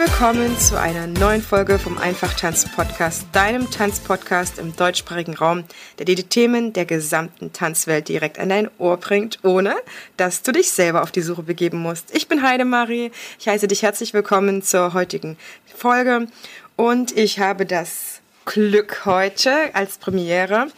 Willkommen 0.00 0.58
zu 0.58 0.80
einer 0.80 1.06
neuen 1.06 1.42
Folge 1.42 1.78
vom 1.78 1.98
Einfach 1.98 2.32
Tanz 2.32 2.66
Podcast, 2.74 3.26
deinem 3.32 3.70
Tanzpodcast 3.70 4.58
im 4.58 4.74
deutschsprachigen 4.74 5.34
Raum, 5.34 5.64
der 5.98 6.06
dir 6.06 6.14
die 6.14 6.24
Themen 6.24 6.72
der 6.72 6.86
gesamten 6.86 7.52
Tanzwelt 7.52 8.08
direkt 8.08 8.38
an 8.38 8.48
dein 8.48 8.70
Ohr 8.78 8.96
bringt, 8.96 9.40
ohne 9.42 9.76
dass 10.16 10.40
du 10.40 10.52
dich 10.52 10.72
selber 10.72 11.02
auf 11.02 11.10
die 11.10 11.20
Suche 11.20 11.42
begeben 11.42 11.82
musst. 11.82 12.16
Ich 12.16 12.28
bin 12.28 12.42
Heidemarie, 12.42 13.10
ich 13.38 13.46
heiße 13.46 13.68
dich 13.68 13.82
herzlich 13.82 14.14
willkommen 14.14 14.62
zur 14.62 14.94
heutigen 14.94 15.36
Folge 15.66 16.28
und 16.76 17.14
ich 17.14 17.38
habe 17.38 17.66
das 17.66 18.22
Glück 18.46 19.04
heute 19.04 19.52
als 19.74 19.98
Premiere 19.98 20.68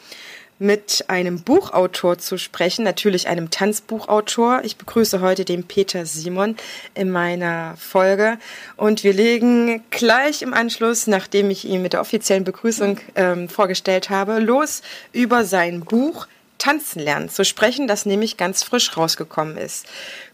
mit 0.62 1.05
einem 1.09 1.43
Buchautor 1.43 2.19
zu 2.19 2.39
sprechen, 2.39 2.84
natürlich 2.84 3.27
einem 3.27 3.51
Tanzbuchautor. 3.51 4.62
Ich 4.62 4.77
begrüße 4.77 5.21
heute 5.21 5.45
den 5.45 5.65
Peter 5.65 6.07
Simon 6.07 6.57
in 6.95 7.11
meiner 7.11 7.75
Folge 7.77 8.38
und 8.77 9.02
wir 9.02 9.12
legen 9.12 9.83
gleich 9.91 10.41
im 10.41 10.55
Anschluss, 10.55 11.09
nachdem 11.09 11.51
ich 11.51 11.65
ihn 11.65 11.83
mit 11.83 11.93
der 11.93 12.01
offiziellen 12.01 12.45
Begrüßung 12.45 13.01
ähm, 13.16 13.49
vorgestellt 13.49 14.09
habe, 14.09 14.38
los 14.38 14.83
über 15.13 15.45
sein 15.45 15.80
Buch 15.80 16.29
Tanzen 16.59 17.01
lernen 17.01 17.29
zu 17.29 17.45
sprechen, 17.45 17.88
das 17.88 18.07
nämlich 18.07 18.37
ganz 18.37 18.63
frisch 18.63 18.96
rausgekommen 18.96 19.57
ist. 19.57 19.85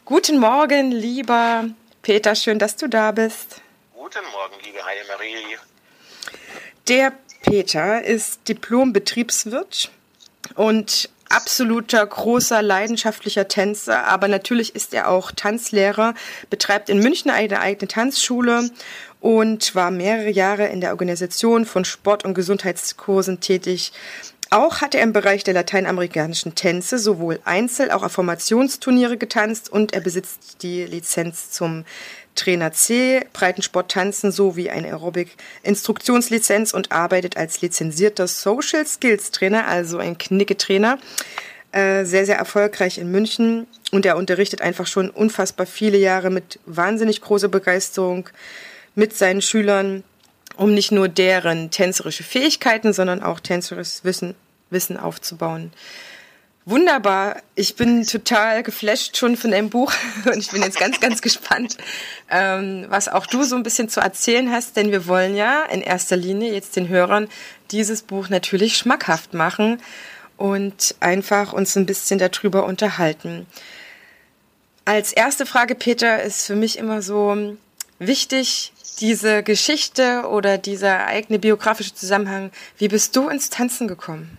Guten 0.04 0.38
Morgen, 0.38 0.92
lieber 0.92 1.64
Peter, 2.02 2.34
schön, 2.34 2.58
dass 2.58 2.76
du 2.76 2.86
da 2.86 3.12
bist. 3.12 3.62
Guten 3.94 4.24
Morgen, 4.32 4.54
liebe 4.62 4.78
Heidemarie. 4.84 5.56
Der 6.86 7.12
Peter 7.42 8.04
ist 8.04 8.46
Diplom-Betriebswirt 8.46 9.90
und 10.54 11.10
absoluter 11.28 12.04
großer 12.06 12.62
leidenschaftlicher 12.62 13.48
Tänzer, 13.48 14.04
aber 14.04 14.28
natürlich 14.28 14.74
ist 14.74 14.94
er 14.94 15.08
auch 15.08 15.30
Tanzlehrer, 15.30 16.14
betreibt 16.50 16.88
in 16.88 17.00
München 17.00 17.30
eine 17.30 17.60
eigene 17.60 17.88
Tanzschule 17.88 18.70
und 19.20 19.74
war 19.74 19.90
mehrere 19.90 20.30
Jahre 20.30 20.66
in 20.68 20.80
der 20.80 20.90
Organisation 20.90 21.66
von 21.66 21.84
Sport- 21.84 22.24
und 22.24 22.34
Gesundheitskursen 22.34 23.40
tätig. 23.40 23.92
Auch 24.50 24.80
hat 24.80 24.94
er 24.94 25.02
im 25.02 25.12
Bereich 25.12 25.44
der 25.44 25.52
lateinamerikanischen 25.52 26.54
Tänze 26.54 26.98
sowohl 26.98 27.38
Einzel- 27.44 27.90
auch 27.90 28.02
auf 28.02 28.12
Formationsturniere 28.12 29.18
getanzt 29.18 29.70
und 29.70 29.92
er 29.92 30.00
besitzt 30.00 30.62
die 30.62 30.84
Lizenz 30.84 31.50
zum 31.50 31.84
Trainer 32.38 32.72
C, 32.72 33.26
Breitensport 33.32 33.90
tanzen 33.90 34.30
sowie 34.32 34.70
eine 34.70 34.88
Aerobic-Instruktionslizenz 34.88 36.72
und 36.72 36.92
arbeitet 36.92 37.36
als 37.36 37.60
lizenzierter 37.60 38.28
Social 38.28 38.86
Skills 38.86 39.32
Trainer, 39.32 39.66
also 39.66 39.98
ein 39.98 40.16
Knicketrainer. 40.16 40.98
Äh, 41.72 42.06
sehr, 42.06 42.24
sehr 42.24 42.36
erfolgreich 42.36 42.96
in 42.96 43.10
München 43.10 43.66
und 43.92 44.06
er 44.06 44.16
unterrichtet 44.16 44.62
einfach 44.62 44.86
schon 44.86 45.10
unfassbar 45.10 45.66
viele 45.66 45.98
Jahre 45.98 46.30
mit 46.30 46.58
wahnsinnig 46.64 47.20
großer 47.20 47.48
Begeisterung 47.48 48.30
mit 48.94 49.14
seinen 49.14 49.42
Schülern, 49.42 50.02
um 50.56 50.72
nicht 50.72 50.92
nur 50.92 51.08
deren 51.08 51.70
tänzerische 51.70 52.22
Fähigkeiten, 52.22 52.94
sondern 52.94 53.22
auch 53.22 53.38
tänzerisches 53.38 54.02
Wissen, 54.02 54.34
Wissen 54.70 54.96
aufzubauen. 54.96 55.70
Wunderbar. 56.70 57.40
Ich 57.54 57.76
bin 57.76 58.04
total 58.04 58.62
geflasht 58.62 59.16
schon 59.16 59.38
von 59.38 59.52
deinem 59.52 59.70
Buch 59.70 59.90
und 60.26 60.36
ich 60.36 60.50
bin 60.50 60.62
jetzt 60.62 60.78
ganz, 60.78 61.00
ganz 61.00 61.22
gespannt, 61.22 61.78
ähm, 62.28 62.84
was 62.90 63.08
auch 63.08 63.24
du 63.24 63.42
so 63.42 63.56
ein 63.56 63.62
bisschen 63.62 63.88
zu 63.88 64.00
erzählen 64.00 64.52
hast, 64.52 64.76
denn 64.76 64.92
wir 64.92 65.06
wollen 65.06 65.34
ja 65.34 65.64
in 65.64 65.80
erster 65.80 66.14
Linie 66.14 66.52
jetzt 66.52 66.76
den 66.76 66.90
Hörern 66.90 67.28
dieses 67.70 68.02
Buch 68.02 68.28
natürlich 68.28 68.76
schmackhaft 68.76 69.32
machen 69.32 69.80
und 70.36 70.94
einfach 71.00 71.54
uns 71.54 71.74
ein 71.74 71.86
bisschen 71.86 72.18
darüber 72.18 72.66
unterhalten. 72.66 73.46
Als 74.84 75.14
erste 75.14 75.46
Frage, 75.46 75.74
Peter, 75.74 76.22
ist 76.22 76.44
für 76.44 76.54
mich 76.54 76.76
immer 76.76 77.00
so 77.00 77.56
wichtig, 77.98 78.74
diese 79.00 79.42
Geschichte 79.42 80.28
oder 80.28 80.58
dieser 80.58 81.06
eigene 81.06 81.38
biografische 81.38 81.94
Zusammenhang. 81.94 82.50
Wie 82.76 82.88
bist 82.88 83.16
du 83.16 83.30
ins 83.30 83.48
Tanzen 83.48 83.88
gekommen? 83.88 84.36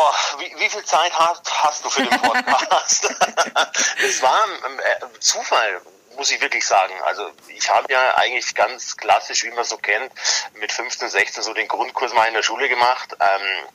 Oh, 0.00 0.38
wie, 0.38 0.54
wie 0.58 0.70
viel 0.70 0.84
Zeit 0.84 1.12
hast, 1.18 1.64
hast 1.64 1.84
du 1.84 1.90
für 1.90 2.04
den 2.04 2.20
Podcast? 2.20 3.04
es 4.04 4.22
war 4.22 4.44
ein 4.44 4.78
äh, 4.78 5.18
Zufall, 5.18 5.80
muss 6.16 6.30
ich 6.30 6.40
wirklich 6.40 6.64
sagen. 6.64 6.94
Also 7.04 7.28
ich 7.48 7.68
habe 7.68 7.92
ja 7.92 8.14
eigentlich 8.16 8.54
ganz 8.54 8.96
klassisch, 8.96 9.42
wie 9.42 9.50
man 9.50 9.64
so 9.64 9.76
kennt, 9.76 10.12
mit 10.54 10.70
15, 10.70 11.08
16 11.08 11.42
so 11.42 11.52
den 11.52 11.66
Grundkurs 11.66 12.12
mal 12.12 12.26
in 12.26 12.34
der 12.34 12.44
Schule 12.44 12.68
gemacht. 12.68 13.16
Ähm, 13.18 13.66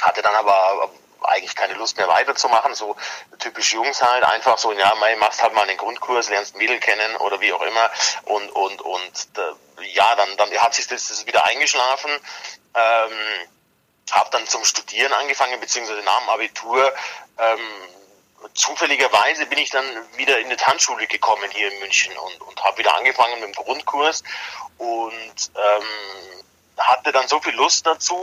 hatte 0.00 0.22
dann 0.22 0.34
aber 0.34 0.90
eigentlich 1.24 1.54
keine 1.54 1.74
Lust 1.74 1.98
mehr 1.98 2.08
weiterzumachen, 2.08 2.74
so 2.74 2.96
typisch 3.38 3.74
Jungs 3.74 4.02
halt, 4.02 4.24
einfach 4.24 4.56
so, 4.56 4.72
ja, 4.72 4.94
machst 5.18 5.42
halt 5.42 5.54
mal 5.54 5.66
den 5.66 5.76
Grundkurs, 5.76 6.30
lernst 6.30 6.56
Mädel 6.56 6.78
kennen 6.78 7.16
oder 7.16 7.40
wie 7.40 7.52
auch 7.52 7.62
immer 7.62 7.90
und 8.24 8.50
und 8.50 8.80
und 8.80 9.28
äh, 9.36 9.84
ja, 9.92 10.14
dann 10.14 10.36
dann 10.36 10.50
hat 10.58 10.74
sich 10.74 10.86
das, 10.86 11.08
das 11.08 11.26
wieder 11.26 11.44
eingeschlafen. 11.44 12.10
Ähm, 12.74 13.48
habe 14.12 14.30
dann 14.30 14.46
zum 14.46 14.64
Studieren 14.64 15.12
angefangen, 15.12 15.58
beziehungsweise 15.60 16.02
nach 16.02 16.20
dem 16.20 16.28
Abitur. 16.30 16.92
Ähm, 17.38 17.60
zufälligerweise 18.54 19.46
bin 19.46 19.58
ich 19.58 19.70
dann 19.70 19.84
wieder 20.16 20.38
in 20.38 20.48
die 20.48 20.56
Tanzschule 20.56 21.06
gekommen 21.06 21.50
hier 21.50 21.72
in 21.72 21.78
München 21.80 22.16
und, 22.16 22.40
und 22.42 22.64
habe 22.64 22.78
wieder 22.78 22.94
angefangen 22.94 23.40
mit 23.40 23.54
dem 23.54 23.64
Grundkurs 23.64 24.22
und 24.78 25.50
ähm, 25.54 26.44
hatte 26.78 27.12
dann 27.12 27.26
so 27.28 27.40
viel 27.40 27.54
Lust 27.54 27.86
dazu, 27.86 28.16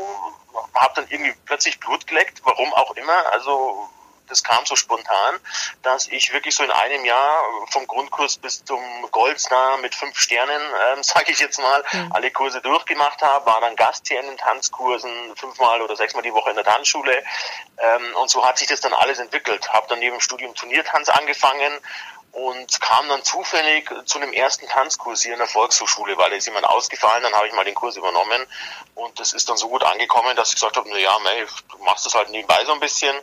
habe 0.75 0.93
dann 0.95 1.07
irgendwie 1.09 1.33
plötzlich 1.45 1.79
Blut 1.79 2.05
geleckt, 2.07 2.41
warum 2.43 2.73
auch 2.73 2.91
immer. 2.95 3.31
Also 3.31 3.89
das 4.27 4.43
kam 4.43 4.65
so 4.65 4.75
spontan, 4.75 5.35
dass 5.81 6.07
ich 6.07 6.33
wirklich 6.33 6.55
so 6.55 6.63
in 6.63 6.71
einem 6.71 7.05
Jahr 7.05 7.43
vom 7.69 7.87
Grundkurs 7.87 8.37
bis 8.37 8.63
zum 8.63 8.81
Goldstar 9.11 9.77
mit 9.77 9.95
fünf 9.95 10.17
Sternen, 10.17 10.61
ähm, 10.91 11.03
sage 11.03 11.31
ich 11.31 11.39
jetzt 11.39 11.59
mal, 11.59 11.83
mhm. 11.91 12.11
alle 12.13 12.31
Kurse 12.31 12.61
durchgemacht 12.61 13.21
habe, 13.21 13.45
war 13.45 13.61
dann 13.61 13.75
Gast 13.75 14.07
hier 14.07 14.19
in 14.19 14.27
den 14.27 14.37
Tanzkursen, 14.37 15.35
fünfmal 15.35 15.81
oder 15.81 15.95
sechsmal 15.95 16.23
die 16.23 16.33
Woche 16.33 16.49
in 16.49 16.55
der 16.55 16.65
Tanzschule 16.65 17.23
ähm, 17.77 18.15
und 18.15 18.29
so 18.29 18.45
hat 18.45 18.57
sich 18.57 18.67
das 18.67 18.79
dann 18.79 18.93
alles 18.93 19.19
entwickelt. 19.19 19.71
Habe 19.71 19.87
dann 19.89 19.99
neben 19.99 20.17
dem 20.17 20.21
Studium 20.21 20.53
Turniertanz 20.55 21.09
angefangen 21.09 21.79
und 22.33 22.81
kam 22.81 23.07
dann 23.09 23.23
zufällig 23.23 23.89
zu 24.05 24.17
einem 24.17 24.33
ersten 24.33 24.67
Tanzkurs 24.67 25.21
hier 25.21 25.33
in 25.33 25.39
der 25.39 25.47
Volkshochschule, 25.47 26.17
weil 26.17 26.31
da 26.31 26.35
ist 26.35 26.47
jemand 26.47 26.67
ausgefallen, 26.67 27.21
dann 27.21 27.33
habe 27.33 27.47
ich 27.47 27.53
mal 27.53 27.63
den 27.63 27.75
Kurs 27.75 27.95
übernommen 27.95 28.45
und 28.95 29.19
das 29.19 29.33
ist 29.33 29.49
dann 29.49 29.57
so 29.57 29.69
gut 29.69 29.83
angekommen, 29.83 30.35
dass 30.35 30.49
ich 30.49 30.55
gesagt 30.55 30.75
habe, 30.75 30.89
na 30.89 30.97
ja, 30.97 31.17
mei, 31.19 31.45
du 31.71 31.77
machst 31.83 32.07
das 32.07 32.15
halt 32.15 32.29
nebenbei 32.31 32.65
so 32.65 32.73
ein 32.73 32.79
bisschen 32.79 33.15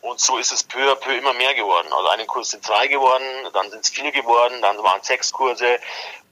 und 0.00 0.18
so 0.18 0.36
ist 0.38 0.50
es 0.50 0.64
peu 0.64 0.92
à 0.92 0.96
peu 0.96 1.16
immer 1.16 1.32
mehr 1.34 1.54
geworden. 1.54 1.92
Also 1.92 2.08
einen 2.08 2.26
Kurs 2.26 2.50
sind 2.50 2.64
zwei 2.64 2.88
geworden, 2.88 3.24
dann 3.52 3.70
sind 3.70 3.84
es 3.84 3.90
vier 3.90 4.10
geworden, 4.10 4.60
dann 4.60 4.82
waren 4.82 5.00
es 5.00 5.06
sechs 5.06 5.32
Kurse 5.32 5.78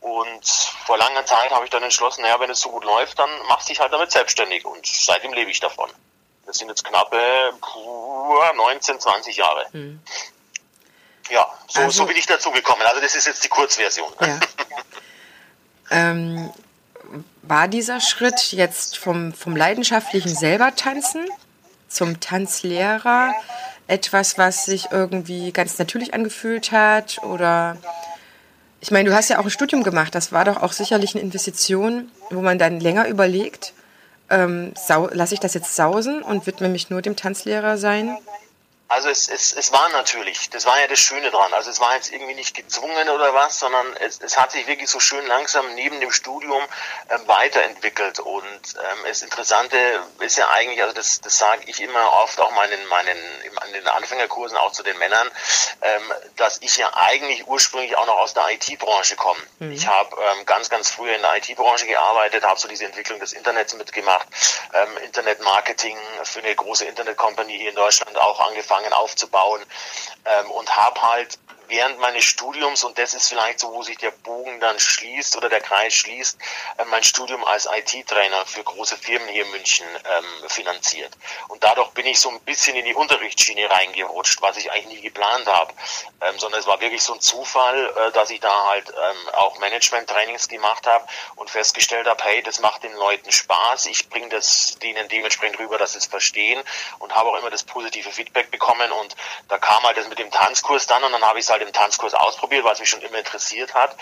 und 0.01 0.45
vor 0.87 0.99
langer 0.99 1.25
Zeit 1.25 1.53
habe 1.53 1.65
ich 1.65 1.71
dann 1.71 1.85
entschlossen, 1.85 2.23
naja, 2.23 2.41
wenn 2.41 2.51
es 2.51 2.61
so 2.61 2.71
gut 2.71 2.85
läuft, 2.85 3.17
dann 3.17 3.31
machst 3.47 3.69
du 3.69 3.73
dich 3.73 3.81
halt 3.81 3.93
damit 3.93 4.11
selbstständig 4.11 4.65
und 4.65 4.85
seitdem 4.85 5.33
lebe 5.33 5.53
ich 5.53 5.61
davon. 5.61 5.89
Das 6.47 6.59
sind 6.59 6.69
jetzt 6.69 6.85
knappe 6.85 7.55
19, 8.57 9.01
20 9.01 9.37
Jahre. 9.37 9.67
Mhm. 9.73 10.03
Ja, 11.31 11.47
so, 11.69 11.81
also, 11.81 11.91
so 11.91 12.07
bin 12.07 12.17
ich 12.17 12.27
dazu 12.27 12.51
gekommen. 12.51 12.83
Also 12.87 13.01
das 13.01 13.15
ist 13.15 13.27
jetzt 13.27 13.45
die 13.45 13.49
Kurzversion. 13.49 14.13
Ja. 14.21 14.41
ähm, 15.91 16.53
war 17.43 17.69
dieser 17.69 18.01
Schritt 18.01 18.53
jetzt 18.53 18.99
vom, 18.99 19.33
vom 19.33 19.57
leidenschaftlichen 19.57 20.35
selber 20.35 20.75
tanzen 20.75 21.27
zum 21.89 22.21
Tanzlehrer 22.21 23.33
etwas, 23.87 24.39
was 24.39 24.65
sich 24.65 24.91
irgendwie 24.91 25.53
ganz 25.53 25.79
natürlich 25.79 26.15
angefühlt 26.15 26.73
hat? 26.73 27.19
Oder 27.23 27.77
ich 28.81 28.91
meine, 28.91 29.09
du 29.09 29.15
hast 29.15 29.29
ja 29.29 29.39
auch 29.39 29.45
ein 29.45 29.51
Studium 29.51 29.83
gemacht. 29.83 30.15
Das 30.15 30.33
war 30.33 30.45
doch 30.45 30.63
auch 30.63 30.73
sicherlich 30.73 31.15
eine 31.15 31.23
Investition, 31.23 32.11
wo 32.31 32.41
man 32.41 32.59
dann 32.59 32.81
länger 32.81 33.09
überlegt, 33.09 33.73
ähm, 34.31 34.73
lasse 35.13 35.35
ich 35.35 35.41
das 35.41 35.55
jetzt 35.55 35.77
sausen 35.77 36.23
und 36.23 36.47
widme 36.47 36.69
mich 36.69 36.91
nur 36.91 37.03
dem 37.03 37.17
Tanzlehrer 37.17 37.77
sein? 37.77 38.17
Also 38.87 39.09
es, 39.09 39.29
es, 39.29 39.55
es 39.55 39.73
war 39.73 39.89
natürlich, 39.89 40.51
das 40.51 40.67
war 40.67 40.79
ja 40.79 40.87
das 40.87 40.99
Schöne 40.99 41.31
dran. 41.31 41.55
Also 41.55 41.71
es 41.71 41.81
war 41.81 41.95
jetzt 41.95 42.13
irgendwie 42.13 42.35
nicht 42.35 42.55
gezwungen 42.55 43.09
oder 43.09 43.33
was, 43.33 43.59
sondern 43.59 43.97
es, 43.97 44.21
es 44.21 44.39
hat 44.39 44.53
sich 44.53 44.67
wirklich 44.67 44.91
so 44.91 45.01
schön 45.01 45.27
langsam 45.27 45.75
neben 45.75 46.01
dem 46.01 46.13
Studium 46.13 46.63
ähm, 47.09 47.27
weiterentwickelt. 47.27 48.21
Und 48.21 48.37
ähm, 48.37 49.05
das 49.07 49.23
Interessante 49.23 49.77
ist 50.21 50.37
ja 50.37 50.51
eigentlich, 50.51 50.83
also 50.83 50.95
das, 50.95 51.23
das 51.23 51.39
sage 51.39 51.63
ich 51.67 51.81
immer 51.81 52.13
oft 52.23 52.39
auch 52.41 52.51
meinen, 52.51 52.87
meinen 52.89 53.17
in 53.67 53.73
den 53.73 53.89
Anfängerkursen 53.89 54.59
auch 54.59 54.73
zu 54.73 54.83
den 54.83 54.99
Männern, 54.99 55.31
ähm, 55.81 56.13
dass 56.37 56.59
ich 56.61 56.77
ja 56.77 56.91
eigentlich 56.95 57.49
ursprünglich 57.49 57.97
auch 57.97 58.07
noch 58.07 58.19
aus 58.19 58.35
der 58.35 58.51
IT-Branche 58.51 59.17
komme. 59.17 59.41
Mhm. 59.61 59.73
Ich 59.73 59.87
habe 59.87 60.15
ähm, 60.21 60.45
ganz, 60.45 60.69
ganz 60.69 60.91
früher 60.91 61.15
in 61.17 61.23
der 61.23 61.37
IT-Branche 61.37 61.87
gearbeitet, 61.87 62.45
habe 62.45 62.61
so 62.61 62.69
diese 62.69 62.85
Entwicklung 62.85 63.19
des 63.19 63.33
Internets 63.33 63.75
mitgemacht, 63.75 64.29
ähm, 64.75 64.99
Internetmarketing 64.99 65.97
für 66.25 66.41
eine 66.41 66.55
große 66.55 66.85
Internetkompanie 66.85 67.57
hier 67.57 67.71
in 67.71 67.77
Deutschland 67.77 68.17
auch 68.19 68.41
angefangen 68.47 68.74
angefangen 68.75 68.93
aufzubauen 68.93 69.63
ähm, 70.25 70.51
und 70.51 70.77
habe 70.77 71.01
halt 71.03 71.39
während 71.69 71.99
meines 71.99 72.25
Studiums, 72.25 72.85
und 72.85 72.99
das 72.99 73.15
ist 73.15 73.29
vielleicht 73.29 73.61
so, 73.61 73.73
wo 73.73 73.83
sich 73.83 73.99
der 73.99 74.11
Bogen 74.11 74.61
dann 74.61 74.79
schließt 74.79 75.37
oder 75.37 75.49
der 75.49 75.61
Kreis 75.61 75.95
schließt, 75.95 76.39
äh, 76.79 76.85
mein 76.87 77.03
Studium 77.03 77.45
als 77.45 77.67
IT-Trainer 77.67 78.47
für 78.47 78.63
große 78.63 78.97
Firmen 78.97 79.29
hier 79.29 79.45
in 79.45 79.51
München 79.51 79.87
ähm, 80.05 80.49
finanziert. 80.49 81.13
Und 81.49 81.63
dadurch 81.65 81.91
bin 81.91 82.07
ich 82.07 82.21
so 82.21 82.31
ein 82.31 82.41
bisschen 82.41 82.77
in 82.77 82.85
die 82.85 82.95
Unterrichtsschiene 82.95 83.69
reingerutscht, 83.71 84.43
was 84.43 84.57
ich 84.57 84.71
eigentlich 84.71 84.99
nie 84.99 85.01
geplant 85.03 85.47
habe, 85.47 85.73
ähm, 86.21 86.39
sondern 86.39 86.61
es 86.61 86.67
war 86.67 86.81
wirklich 86.81 87.03
so 87.03 87.15
ein 87.15 87.21
Zufall, 87.21 87.93
äh, 87.97 88.13
dass 88.13 88.31
ich 88.31 88.41
da 88.41 88.67
halt 88.67 88.89
ähm, 88.91 89.29
auch 89.35 89.59
Management-Trainings 89.59 90.49
gemacht 90.49 90.87
habe 90.87 91.07
und 91.37 91.51
festgestellt 91.51 92.07
habe, 92.07 92.23
hey, 92.25 92.43
das 92.43 92.61
macht 92.61 92.83
den 92.83 92.95
Leuten 92.95 93.31
Spaß, 93.33 93.87
ich 93.87 94.09
bringe 94.09 94.29
das 94.29 94.77
denen 94.83 95.09
dementsprechend 95.09 95.59
rüber, 95.59 95.79
dass 95.79 95.93
sie 95.93 95.99
es 95.99 96.07
verstehen 96.07 96.63
und 96.99 97.15
habe 97.15 97.31
auch 97.31 97.37
immer 97.37 97.51
das 97.51 97.63
positive 97.65 98.11
Feedback 98.11 98.51
bekommen. 98.51 98.91
Und 98.93 99.17
da 99.49 99.59
kam 99.59 99.83
halt 99.85 99.97
das 99.97 100.09
mit 100.09 100.19
dem 100.19 100.31
Tanzkurs 100.31 100.87
dann 100.87 101.03
und 101.05 101.13
dann 101.13 101.25
habe 101.25 101.39
ich 101.39 101.45
es 101.45 101.51
halt 101.55 101.63
im 101.63 101.73
Tanzkurs 101.73 102.15
ausprobiert, 102.15 102.65
weil 102.65 102.73
es 102.73 102.81
mich 102.81 102.89
schon 102.89 103.03
immer 103.03 103.19
interessiert 103.19 103.75
hat 103.75 103.97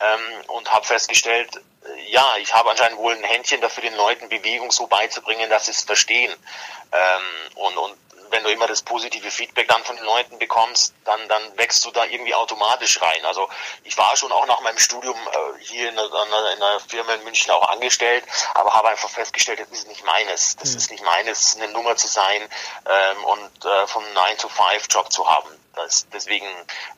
ähm, 0.00 0.44
und 0.48 0.72
habe 0.72 0.86
festgestellt, 0.86 1.50
äh, 1.56 2.10
ja, 2.10 2.36
ich 2.38 2.54
habe 2.54 2.70
anscheinend 2.70 2.98
wohl 2.98 3.14
ein 3.14 3.24
Händchen 3.24 3.60
dafür, 3.60 3.82
den 3.82 3.96
Leuten 3.96 4.28
Bewegung 4.28 4.70
so 4.70 4.86
beizubringen, 4.86 5.48
dass 5.50 5.66
sie 5.66 5.72
es 5.72 5.82
verstehen. 5.82 6.34
Ähm, 6.92 7.56
und, 7.56 7.76
und 7.76 7.96
wenn 8.30 8.44
du 8.44 8.50
immer 8.50 8.66
das 8.66 8.82
positive 8.82 9.30
Feedback 9.30 9.68
dann 9.68 9.82
von 9.84 9.96
den 9.96 10.04
Leuten 10.04 10.38
bekommst, 10.38 10.94
dann, 11.04 11.28
dann 11.28 11.58
wächst 11.58 11.84
du 11.84 11.90
da 11.90 12.04
irgendwie 12.04 12.34
automatisch 12.34 13.00
rein. 13.00 13.24
Also 13.24 13.48
ich 13.84 13.96
war 13.96 14.16
schon 14.16 14.32
auch 14.32 14.46
nach 14.46 14.60
meinem 14.60 14.78
Studium 14.78 15.16
äh, 15.16 15.64
hier 15.64 15.88
in 15.88 15.98
einer, 15.98 16.52
in 16.52 16.62
einer 16.62 16.80
Firma 16.80 17.14
in 17.14 17.24
München 17.24 17.50
auch 17.52 17.68
angestellt, 17.68 18.24
aber 18.54 18.74
habe 18.74 18.88
einfach 18.88 19.10
festgestellt, 19.10 19.60
das 19.60 19.70
ist 19.70 19.88
nicht 19.88 20.04
meines. 20.04 20.56
Das 20.56 20.72
mhm. 20.72 20.76
ist 20.76 20.90
nicht 20.90 21.04
meines, 21.04 21.56
eine 21.56 21.68
Nummer 21.68 21.96
zu 21.96 22.06
sein 22.06 22.42
ähm, 22.86 23.24
und 23.24 23.64
äh, 23.64 23.86
vom 23.86 24.04
9-to-5-Job 24.04 25.12
zu 25.12 25.28
haben. 25.28 25.48
Das, 25.76 26.06
deswegen 26.12 26.46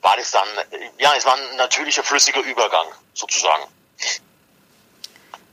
war 0.02 0.16
das 0.16 0.30
dann, 0.30 0.48
ja, 0.98 1.12
es 1.16 1.26
war 1.26 1.34
ein 1.34 1.56
natürlicher, 1.56 2.02
flüssiger 2.02 2.40
Übergang 2.40 2.86
sozusagen. 3.12 3.64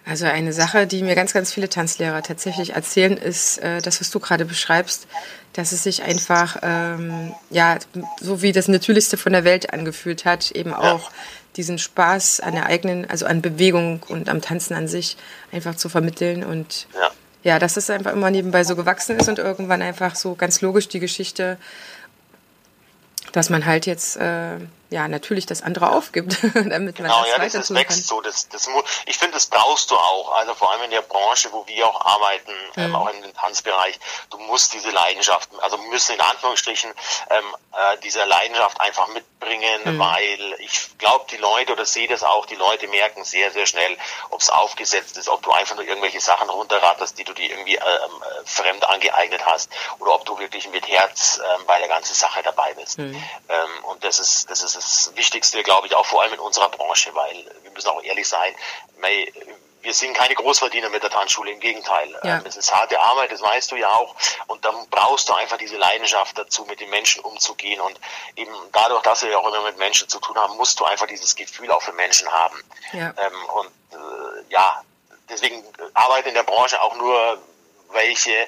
Also 0.07 0.25
eine 0.25 0.53
Sache, 0.53 0.85
die 0.85 1.01
mir 1.01 1.15
ganz, 1.15 1.33
ganz 1.33 1.51
viele 1.51 1.67
Tanzlehrer 1.67 2.21
tatsächlich 2.21 2.73
erzählen, 2.73 3.17
ist 3.17 3.57
äh, 3.57 3.81
das, 3.81 3.99
was 3.99 4.11
du 4.11 4.19
gerade 4.19 4.45
beschreibst, 4.45 5.07
dass 5.53 5.71
es 5.71 5.81
sich 5.81 6.03
einfach, 6.03 6.57
ähm, 6.61 7.33
ja, 7.49 7.79
so 8.21 8.43
wie 8.43 8.51
das 8.51 8.67
Natürlichste 8.67 9.17
von 9.17 9.33
der 9.33 9.43
Welt 9.43 9.73
angefühlt 9.73 10.23
hat, 10.23 10.51
eben 10.51 10.73
auch 10.75 11.09
diesen 11.55 11.79
Spaß 11.79 12.41
an 12.41 12.53
der 12.53 12.67
eigenen, 12.67 13.09
also 13.09 13.25
an 13.25 13.41
Bewegung 13.41 14.03
und 14.07 14.29
am 14.29 14.41
Tanzen 14.41 14.75
an 14.75 14.87
sich 14.87 15.17
einfach 15.51 15.75
zu 15.75 15.89
vermitteln. 15.89 16.43
Und 16.43 16.85
ja, 16.93 17.11
ja 17.43 17.59
dass 17.59 17.75
es 17.75 17.89
einfach 17.89 18.11
immer 18.11 18.29
nebenbei 18.29 18.63
so 18.63 18.75
gewachsen 18.75 19.17
ist 19.17 19.27
und 19.27 19.39
irgendwann 19.39 19.81
einfach 19.81 20.15
so 20.15 20.35
ganz 20.35 20.61
logisch 20.61 20.87
die 20.87 20.99
Geschichte 20.99 21.57
dass 23.35 23.49
man 23.49 23.65
halt 23.65 23.85
jetzt 23.85 24.15
äh, 24.15 24.57
ja 24.89 25.07
natürlich 25.07 25.45
das 25.45 25.61
andere 25.61 25.91
aufgibt, 25.91 26.37
damit 26.53 26.95
genau, 26.95 27.09
man 27.09 27.23
das 27.23 27.27
ja, 27.29 27.33
weiter 27.39 27.57
das, 27.59 27.67
das 27.67 27.73
wächst 27.73 27.89
kann. 27.89 28.17
so. 28.17 28.21
Das, 28.21 28.49
das, 28.49 28.69
ich 29.05 29.17
finde, 29.17 29.33
das 29.33 29.47
brauchst 29.47 29.91
du 29.91 29.95
auch. 29.95 30.33
Also 30.35 30.53
vor 30.53 30.71
allem 30.71 30.83
in 30.83 30.91
der 30.91 31.01
Branche, 31.01 31.51
wo 31.51 31.65
wir 31.67 31.87
auch 31.87 32.05
arbeiten, 32.05 32.51
ähm, 32.75 32.83
mhm. 32.83 32.89
ähm, 32.89 32.95
auch 32.95 33.09
in 33.09 33.21
dem 33.21 33.33
Tanzbereich, 33.33 33.99
du 34.29 34.37
musst 34.39 34.73
diese 34.73 34.91
Leidenschaft, 34.91 35.49
also 35.61 35.77
müssen 35.77 36.15
in 36.15 36.21
Anführungsstrichen 36.21 36.91
ähm, 37.29 37.55
äh, 37.73 37.97
diese 38.03 38.23
Leidenschaft 38.23 38.79
einfach 38.79 39.07
mitbringen, 39.07 39.81
mhm. 39.83 39.99
weil 39.99 40.55
ich 40.59 40.97
glaube, 40.97 41.25
die 41.31 41.37
Leute 41.37 41.73
oder 41.73 41.85
sehe 41.85 42.07
das 42.07 42.23
auch, 42.23 42.45
die 42.45 42.55
Leute 42.55 42.87
merken 42.87 43.23
sehr, 43.23 43.51
sehr 43.51 43.65
schnell, 43.65 43.97
ob 44.29 44.41
es 44.41 44.49
aufgesetzt 44.49 45.17
ist, 45.17 45.29
ob 45.29 45.41
du 45.43 45.51
einfach 45.51 45.75
nur 45.75 45.85
irgendwelche 45.85 46.19
Sachen 46.19 46.49
runterratterst, 46.49 47.17
die 47.17 47.23
du 47.23 47.33
dir 47.33 47.49
irgendwie 47.49 47.75
äh, 47.75 47.79
äh, 47.79 48.45
fremd 48.45 48.83
angeeignet 48.85 49.45
hast, 49.45 49.71
oder 49.99 50.15
ob 50.15 50.25
du 50.25 50.37
wirklich 50.39 50.69
mit 50.69 50.87
Herz 50.87 51.39
äh, 51.39 51.63
bei 51.65 51.79
der 51.79 51.87
ganzen 51.87 52.13
Sache 52.13 52.41
dabei 52.43 52.73
bist. 52.73 52.97
Mhm. 52.97 53.15
Ähm, 53.49 53.83
und 53.83 54.03
das 54.03 54.19
ist, 54.19 54.49
das 54.49 54.63
ist 54.63 54.74
das 54.75 55.11
Wichtigste, 55.15 55.63
glaube 55.63 55.87
ich, 55.87 55.95
auch 55.95 56.05
vor 56.05 56.21
allem 56.21 56.33
in 56.33 56.39
unserer 56.39 56.69
Branche, 56.69 57.13
weil 57.15 57.45
wir 57.63 57.71
müssen 57.71 57.89
auch 57.89 58.03
ehrlich 58.03 58.27
sein, 58.27 58.55
wir 59.85 59.93
sind 59.93 60.17
keine 60.17 60.33
Großverdiener 60.33 60.89
mit 60.89 61.03
der 61.03 61.11
Tanzschule, 61.11 61.51
im 61.51 61.59
Gegenteil. 61.59 62.09
Ja. 62.23 62.37
Ähm, 62.37 62.41
es 62.45 62.57
ist 62.57 62.73
harte 62.73 62.99
Arbeit, 62.99 63.31
das 63.31 63.41
weißt 63.41 63.71
du 63.71 63.75
ja 63.75 63.89
auch. 63.89 64.15
Und 64.47 64.65
dann 64.65 64.75
brauchst 64.89 65.29
du 65.29 65.33
einfach 65.33 65.57
diese 65.57 65.77
Leidenschaft 65.77 66.37
dazu, 66.37 66.65
mit 66.65 66.79
den 66.79 66.89
Menschen 66.89 67.21
umzugehen. 67.23 67.79
Und 67.79 67.99
eben 68.35 68.53
dadurch, 68.73 69.03
dass 69.03 69.21
wir 69.21 69.29
ja 69.29 69.37
auch 69.37 69.47
immer 69.47 69.61
mit 69.61 69.77
Menschen 69.77 70.09
zu 70.09 70.19
tun 70.19 70.35
haben, 70.35 70.57
musst 70.57 70.79
du 70.79 70.85
einfach 70.85 71.05
dieses 71.05 71.35
Gefühl 71.35 71.71
auch 71.71 71.83
für 71.83 71.93
Menschen 71.93 72.27
haben. 72.31 72.61
Ja. 72.93 73.13
Ähm, 73.15 73.45
und 73.53 73.67
äh, 73.91 74.43
ja, 74.49 74.81
deswegen 75.29 75.63
arbeite 75.93 76.29
in 76.29 76.35
der 76.35 76.43
Branche 76.43 76.81
auch 76.81 76.95
nur 76.95 77.37
welche, 77.91 78.47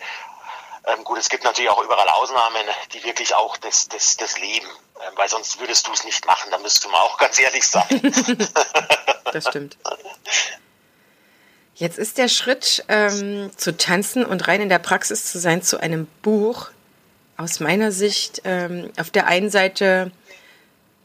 ähm, 0.88 1.04
gut, 1.04 1.18
es 1.18 1.30
gibt 1.30 1.44
natürlich 1.44 1.70
auch 1.70 1.84
überall 1.84 2.08
Ausnahmen, 2.10 2.62
die 2.94 3.04
wirklich 3.04 3.36
auch 3.36 3.58
das, 3.58 3.88
das, 3.90 4.18
das 4.18 4.40
leben, 4.40 4.68
ähm, 4.68 5.14
weil 5.16 5.28
sonst 5.28 5.60
würdest 5.60 5.88
du 5.88 5.92
es 5.92 6.06
nicht 6.06 6.26
machen, 6.26 6.50
da 6.52 6.58
müsstest 6.58 6.86
du 6.86 6.90
mal 6.90 7.00
auch 7.00 7.18
ganz 7.20 7.40
ehrlich 7.40 7.68
sein. 7.68 7.86
das 9.34 9.48
stimmt. 9.48 9.78
Jetzt 11.76 12.00
ist 12.00 12.18
der 12.18 12.28
Schritt 12.28 12.84
ähm, 12.88 13.52
zu 13.56 13.76
tanzen 13.78 14.26
und 14.26 14.48
rein 14.48 14.62
in 14.62 14.70
der 14.70 14.80
Praxis 14.80 15.32
zu 15.32 15.40
sein 15.40 15.62
zu 15.62 15.80
einem 15.80 16.08
Buch 16.24 16.70
aus 17.38 17.60
meiner 17.60 17.92
Sicht 17.92 18.42
ähm, 18.46 18.92
auf 18.98 19.12
der 19.12 19.28
einen 19.28 19.52
Seite 19.52 20.12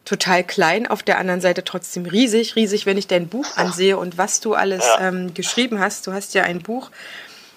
total 0.04 0.44
klein, 0.44 0.86
auf 0.86 1.02
der 1.02 1.18
anderen 1.18 1.40
Seite 1.40 1.62
trotzdem 1.62 2.06
riesig. 2.06 2.56
Riesig, 2.56 2.86
wenn 2.86 2.96
ich 2.96 3.06
dein 3.06 3.28
Buch 3.28 3.56
ansehe 3.56 3.98
und 3.98 4.16
was 4.16 4.40
du 4.40 4.54
alles 4.54 4.84
ähm, 4.98 5.34
geschrieben 5.34 5.78
hast. 5.78 6.06
Du 6.06 6.12
hast 6.12 6.34
ja 6.34 6.42
ein 6.44 6.62
Buch 6.62 6.90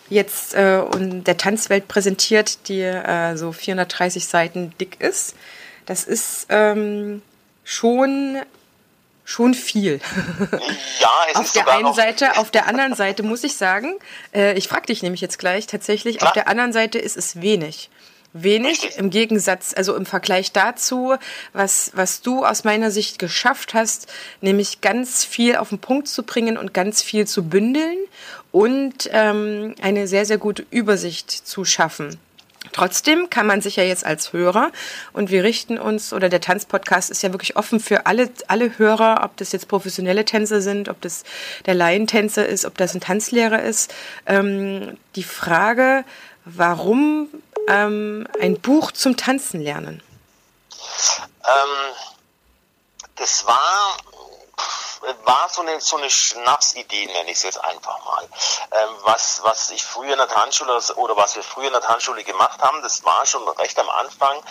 jetzt 0.10 0.54
äh, 0.54 0.82
und 0.94 1.24
der 1.26 1.38
Tanzwelt 1.38 1.88
präsentiert, 1.88 2.68
die 2.68 2.82
äh, 2.82 3.36
so 3.36 3.52
430 3.52 4.26
Seiten 4.26 4.74
dick 4.80 5.02
ist. 5.02 5.36
Das 5.86 6.04
ist 6.04 6.48
ähm, 6.50 7.22
schon 7.64 8.40
schon 9.24 9.54
viel. 9.56 10.00
Ja, 11.00 11.10
es 11.30 11.36
auf 11.36 11.46
ist 11.46 11.56
der 11.56 11.68
einen 11.68 11.94
Seite, 11.94 12.38
auf 12.38 12.52
der 12.52 12.68
anderen 12.68 12.96
Seite 12.96 13.22
muss 13.24 13.44
ich 13.44 13.58
sagen, 13.58 13.96
äh, 14.34 14.54
ich 14.54 14.68
frage 14.68 14.88
dich 14.88 15.04
nämlich 15.04 15.22
jetzt 15.22 15.38
gleich 15.38 15.68
tatsächlich, 15.68 16.18
Klar. 16.18 16.30
auf 16.30 16.34
der 16.34 16.48
anderen 16.48 16.74
Seite 16.74 17.00
ist 17.00 17.18
es 17.18 17.42
wenig. 17.42 17.90
Wenig 18.38 18.84
Richtig. 18.84 18.98
im 18.98 19.10
Gegensatz, 19.12 19.74
also 19.74 19.96
im 19.96 20.06
Vergleich 20.06 20.52
dazu, 20.52 21.16
was, 21.54 21.92
was 21.96 22.22
du 22.22 22.44
aus 22.44 22.66
meiner 22.66 22.92
Sicht 22.92 23.18
geschafft 23.18 23.74
hast, 23.74 24.12
nämlich 24.42 24.82
ganz 24.82 25.24
viel 25.24 25.56
auf 25.56 25.70
den 25.70 25.80
Punkt 25.80 26.10
zu 26.10 26.24
bringen 26.24 26.58
und 26.58 26.74
ganz 26.74 27.02
viel 27.02 27.26
zu 27.26 27.48
bündeln 27.48 27.98
und 28.52 29.10
ähm, 29.14 29.74
eine 29.82 30.10
sehr, 30.10 30.26
sehr 30.26 30.38
gute 30.38 30.66
Übersicht 30.70 31.32
zu 31.32 31.64
schaffen. 31.64 32.20
Trotzdem 32.74 33.30
kann 33.30 33.48
man 33.48 33.62
sich 33.62 33.78
ja 33.78 33.84
jetzt 33.84 34.06
als 34.06 34.34
Hörer 34.34 34.70
und 35.14 35.32
wir 35.32 35.46
richten 35.46 35.78
uns 35.78 36.12
oder 36.12 36.28
der 36.28 36.42
Tanzpodcast 36.42 37.12
ist 37.12 37.24
ja 37.24 37.32
wirklich 37.32 37.56
offen 37.56 37.80
für 37.80 38.06
alle 38.06 38.30
alle 38.48 38.78
Hörer, 38.78 39.22
ob 39.24 39.38
das 39.38 39.54
jetzt 39.54 39.70
professionelle 39.70 40.26
Tänzer 40.26 40.60
sind, 40.60 40.90
ob 40.90 41.00
das 41.00 41.24
der 41.68 41.76
Laientänzer 41.76 42.46
ist, 42.46 42.66
ob 42.66 42.78
das 42.78 42.94
ein 42.96 43.00
Tanzlehrer 43.00 43.64
ist. 43.64 43.94
Ähm, 44.26 44.98
die 45.16 45.24
Frage, 45.24 46.04
warum 46.44 47.30
ähm, 47.68 48.28
ein 48.40 48.60
Buch 48.60 48.92
zum 48.92 49.18
Tanzen 49.18 49.62
lernen? 49.62 50.02
Ähm, 51.44 51.96
das 53.16 53.46
war 53.46 53.98
war 55.24 55.50
so 55.50 55.62
eine, 55.62 55.80
so 55.82 55.98
eine 55.98 56.10
Schnapsidee, 56.10 57.06
nenne 57.08 57.32
ich 57.32 57.38
es 57.38 57.44
jetzt 57.44 57.64
einfach 57.64 58.04
mal. 58.06 58.24
Ähm, 58.24 58.90
was, 59.04 59.42
was 59.44 59.72
ich 59.72 59.84
früher 59.84 60.14
in 60.14 60.18
der 60.18 60.28
Tanzschule 60.28 60.80
oder 60.96 61.18
was 61.18 61.36
wir 61.36 61.44
früher 61.44 61.68
in 61.68 61.74
der 61.74 61.82
Tanzschule 61.82 62.24
gemacht 62.24 62.62
haben, 62.62 62.82
das 62.82 63.04
war 63.04 63.26
schon 63.26 63.48
recht 63.50 63.78
am 63.80 63.90
Anfang, 63.90 64.42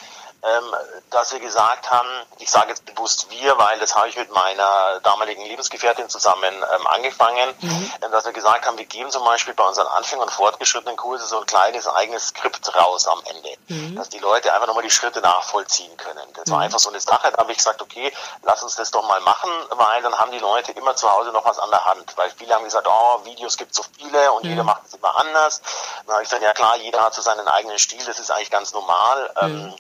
dass 1.11 1.33
wir 1.33 1.41
gesagt 1.41 1.91
haben, 1.91 2.09
ich 2.39 2.51
sage 2.51 2.69
jetzt 2.69 2.85
bewusst 2.85 3.31
wir, 3.31 3.57
weil 3.57 3.79
das 3.79 3.97
habe 3.97 4.09
ich 4.09 4.17
mit 4.17 4.31
meiner 4.31 5.01
damaligen 5.03 5.43
Lebensgefährtin 5.47 6.09
zusammen 6.09 6.53
ähm, 6.53 6.87
angefangen, 6.87 7.55
mhm. 7.61 7.93
ähm, 8.03 8.13
dass 8.13 8.25
wir 8.25 8.33
gesagt 8.33 8.67
haben, 8.67 8.77
wir 8.77 8.85
geben 8.85 9.11
zum 9.11 9.25
Beispiel 9.25 9.55
bei 9.55 9.65
unseren 9.65 9.87
Anfängern 9.87 10.25
und 10.25 10.31
fortgeschrittenen 10.31 10.97
Kursen 10.97 11.27
so 11.27 11.39
ein 11.39 11.47
kleines 11.47 11.87
eigenes 11.87 12.29
Skript 12.29 12.75
raus 12.75 13.07
am 13.07 13.23
Ende, 13.25 13.49
mhm. 13.69 13.97
dass 13.97 14.09
die 14.09 14.19
Leute 14.19 14.53
einfach 14.53 14.67
nochmal 14.67 14.83
die 14.83 14.91
Schritte 14.91 15.21
nachvollziehen 15.21 15.97
können. 15.97 16.27
Das 16.35 16.49
mhm. 16.49 16.53
war 16.53 16.61
einfach 16.61 16.79
so 16.79 16.91
eine 16.91 17.01
Sache, 17.01 17.31
da 17.31 17.39
habe 17.39 17.53
ich 17.53 17.59
gesagt, 17.59 17.81
okay, 17.81 18.13
lass 18.43 18.63
uns 18.63 18.77
das 18.77 18.91
doch 18.91 19.07
mal 19.07 19.21
machen, 19.21 19.51
weil 19.71 20.03
dann 20.03 20.15
haben 20.19 20.33
die 20.33 20.39
Leute 20.41 20.73
immer 20.73 20.97
zu 20.97 21.11
Hause 21.11 21.31
noch 21.33 21.45
was 21.45 21.59
an 21.59 21.71
der 21.71 21.85
Hand, 21.85 22.13
weil 22.17 22.31
viele 22.31 22.55
haben 22.55 22.65
gesagt, 22.65 22.87
oh, 22.89 23.25
Videos 23.25 23.57
gibt 23.57 23.75
so 23.75 23.83
viele 23.97 24.33
und 24.33 24.45
jeder 24.45 24.63
mhm. 24.63 24.67
macht 24.67 24.83
es 24.87 24.95
immer 24.95 25.17
anders. 25.19 25.63
Dann 26.07 26.15
habe 26.15 26.23
ich 26.23 26.29
gesagt, 26.29 26.43
ja 26.43 26.53
klar, 26.53 26.77
jeder 26.77 27.03
hat 27.03 27.15
so 27.15 27.23
seinen 27.23 27.49
eigenen 27.49 27.79
Stil, 27.79 28.05
das 28.05 28.19
ist 28.19 28.31
eigentlich 28.31 28.51
ganz 28.51 28.73
normal. 28.75 29.31
Ähm, 29.41 29.63
mhm. 29.65 29.75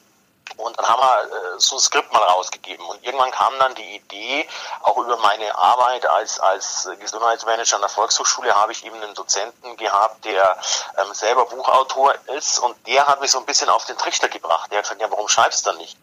Und 0.56 0.78
dann 0.78 0.86
haben 0.86 1.00
wir 1.00 1.36
äh, 1.36 1.58
so 1.58 1.76
ein 1.76 1.80
Skript 1.80 2.12
mal 2.12 2.22
rausgegeben. 2.22 2.84
Und 2.86 3.02
irgendwann 3.04 3.30
kam 3.32 3.58
dann 3.58 3.74
die 3.74 3.96
Idee, 3.96 4.48
auch 4.82 4.96
über 4.98 5.16
meine 5.16 5.54
Arbeit 5.56 6.06
als, 6.06 6.38
als 6.38 6.88
Gesundheitsmanager 7.00 7.76
an 7.76 7.82
der 7.82 7.90
Volkshochschule 7.90 8.54
habe 8.54 8.72
ich 8.72 8.84
eben 8.84 9.00
einen 9.02 9.14
Dozenten 9.14 9.76
gehabt, 9.76 10.24
der 10.24 10.56
ähm, 10.98 11.12
selber 11.12 11.46
Buchautor 11.46 12.14
ist 12.36 12.58
und 12.60 12.76
der 12.86 13.06
hat 13.06 13.20
mich 13.20 13.30
so 13.30 13.38
ein 13.38 13.46
bisschen 13.46 13.68
auf 13.68 13.84
den 13.86 13.98
Trichter 13.98 14.28
gebracht. 14.28 14.70
Der 14.70 14.78
hat 14.78 14.84
gesagt, 14.84 15.00
ja, 15.00 15.10
warum 15.10 15.28
schreibst 15.28 15.66
du 15.66 15.70
dann 15.70 15.78
nicht? 15.78 15.98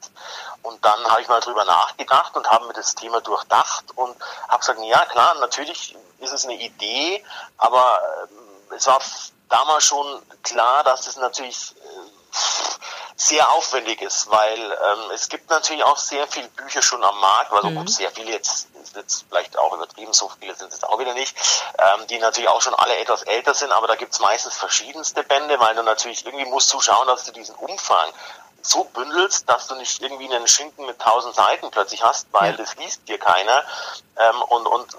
Und 0.63 0.83
dann 0.83 1.03
habe 1.09 1.21
ich 1.21 1.27
mal 1.27 1.39
drüber 1.39 1.63
nachgedacht 1.63 2.35
und 2.35 2.49
habe 2.49 2.65
mir 2.67 2.73
das 2.73 2.95
Thema 2.95 3.21
durchdacht 3.21 3.85
und 3.95 4.15
habe 4.49 4.59
gesagt, 4.59 4.79
ja 4.83 5.05
klar, 5.05 5.35
natürlich 5.35 5.95
ist 6.19 6.33
es 6.33 6.43
eine 6.43 6.55
Idee, 6.55 7.23
aber 7.57 7.99
äh, 8.71 8.75
es 8.75 8.87
war 8.87 8.99
damals 9.49 9.85
schon 9.85 10.21
klar, 10.43 10.83
dass 10.83 11.07
es 11.07 11.15
natürlich 11.15 11.75
äh, 11.77 12.70
sehr 13.21 13.51
aufwendig 13.51 14.01
ist, 14.01 14.31
weil 14.31 14.59
ähm, 14.59 15.11
es 15.13 15.29
gibt 15.29 15.49
natürlich 15.51 15.83
auch 15.83 15.97
sehr 15.97 16.27
viele 16.27 16.47
Bücher 16.49 16.81
schon 16.81 17.03
am 17.03 17.19
Markt, 17.19 17.51
also 17.51 17.69
mhm. 17.69 17.87
sehr 17.87 18.09
viele 18.09 18.31
jetzt, 18.31 18.67
jetzt 18.95 19.25
vielleicht 19.29 19.57
auch 19.59 19.73
übertrieben, 19.73 20.11
so 20.11 20.31
viele 20.39 20.55
sind 20.55 20.73
es 20.73 20.83
auch 20.83 20.97
wieder 20.97 21.13
nicht, 21.13 21.37
ähm, 21.77 22.07
die 22.07 22.17
natürlich 22.17 22.49
auch 22.49 22.61
schon 22.61 22.73
alle 22.73 22.97
etwas 22.97 23.21
älter 23.23 23.53
sind, 23.53 23.71
aber 23.71 23.85
da 23.85 23.95
gibt 23.95 24.13
es 24.13 24.19
meistens 24.19 24.57
verschiedenste 24.57 25.23
Bände, 25.23 25.59
weil 25.59 25.75
du 25.75 25.83
natürlich 25.83 26.25
irgendwie 26.25 26.45
musst 26.45 26.73
du 26.73 26.81
schauen, 26.81 27.07
dass 27.07 27.25
du 27.25 27.31
diesen 27.31 27.53
Umfang 27.55 28.09
so 28.63 28.85
bündelst, 28.85 29.47
dass 29.47 29.67
du 29.67 29.75
nicht 29.75 30.01
irgendwie 30.01 30.33
einen 30.33 30.47
Schinken 30.47 30.87
mit 30.87 30.99
tausend 30.99 31.35
Seiten 31.35 31.69
plötzlich 31.69 32.03
hast, 32.03 32.27
weil 32.31 32.51
ja. 32.51 32.57
das 32.57 32.75
liest 32.77 33.07
dir 33.07 33.19
keiner 33.19 33.63
ähm, 34.17 34.41
und, 34.41 34.65
und 34.65 34.93
äh, 34.93 34.97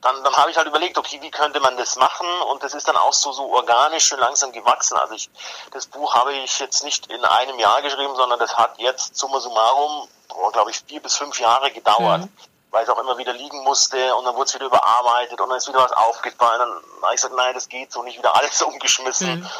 dann, 0.00 0.22
dann 0.22 0.36
habe 0.36 0.50
ich 0.50 0.56
halt 0.56 0.68
überlegt, 0.68 0.96
okay, 0.96 1.18
wie 1.22 1.30
könnte 1.30 1.60
man 1.60 1.76
das 1.76 1.96
machen? 1.96 2.26
Und 2.50 2.62
das 2.62 2.74
ist 2.74 2.86
dann 2.86 2.96
auch 2.96 3.12
so, 3.12 3.32
so 3.32 3.50
organisch 3.52 4.12
und 4.12 4.20
langsam 4.20 4.52
gewachsen. 4.52 4.96
Also 4.96 5.14
ich, 5.14 5.28
das 5.72 5.86
Buch 5.86 6.14
habe 6.14 6.32
ich 6.34 6.58
jetzt 6.60 6.84
nicht 6.84 7.08
in 7.08 7.24
einem 7.24 7.58
Jahr 7.58 7.82
geschrieben, 7.82 8.14
sondern 8.14 8.38
das 8.38 8.56
hat 8.56 8.78
jetzt 8.78 9.16
summa 9.16 9.40
summarum, 9.40 10.08
glaube 10.52 10.70
ich, 10.70 10.80
vier 10.86 11.02
bis 11.02 11.16
fünf 11.16 11.40
Jahre 11.40 11.72
gedauert. 11.72 12.22
Mhm. 12.22 12.32
Weil 12.70 12.84
es 12.84 12.90
auch 12.90 12.98
immer 12.98 13.16
wieder 13.16 13.32
liegen 13.32 13.64
musste 13.64 14.14
und 14.14 14.26
dann 14.26 14.34
wurde 14.36 14.44
es 14.44 14.54
wieder 14.54 14.66
überarbeitet 14.66 15.40
und 15.40 15.48
dann 15.48 15.56
ist 15.56 15.68
wieder 15.68 15.82
was 15.82 15.92
aufgefallen. 15.92 16.58
Dann 16.58 17.02
habe 17.02 17.14
ich 17.14 17.22
gesagt, 17.22 17.34
nein, 17.34 17.54
das 17.54 17.68
geht 17.68 17.90
so 17.90 18.02
nicht 18.02 18.18
wieder 18.18 18.36
alles 18.36 18.60
umgeschmissen. 18.62 19.40
Mhm. 19.40 19.50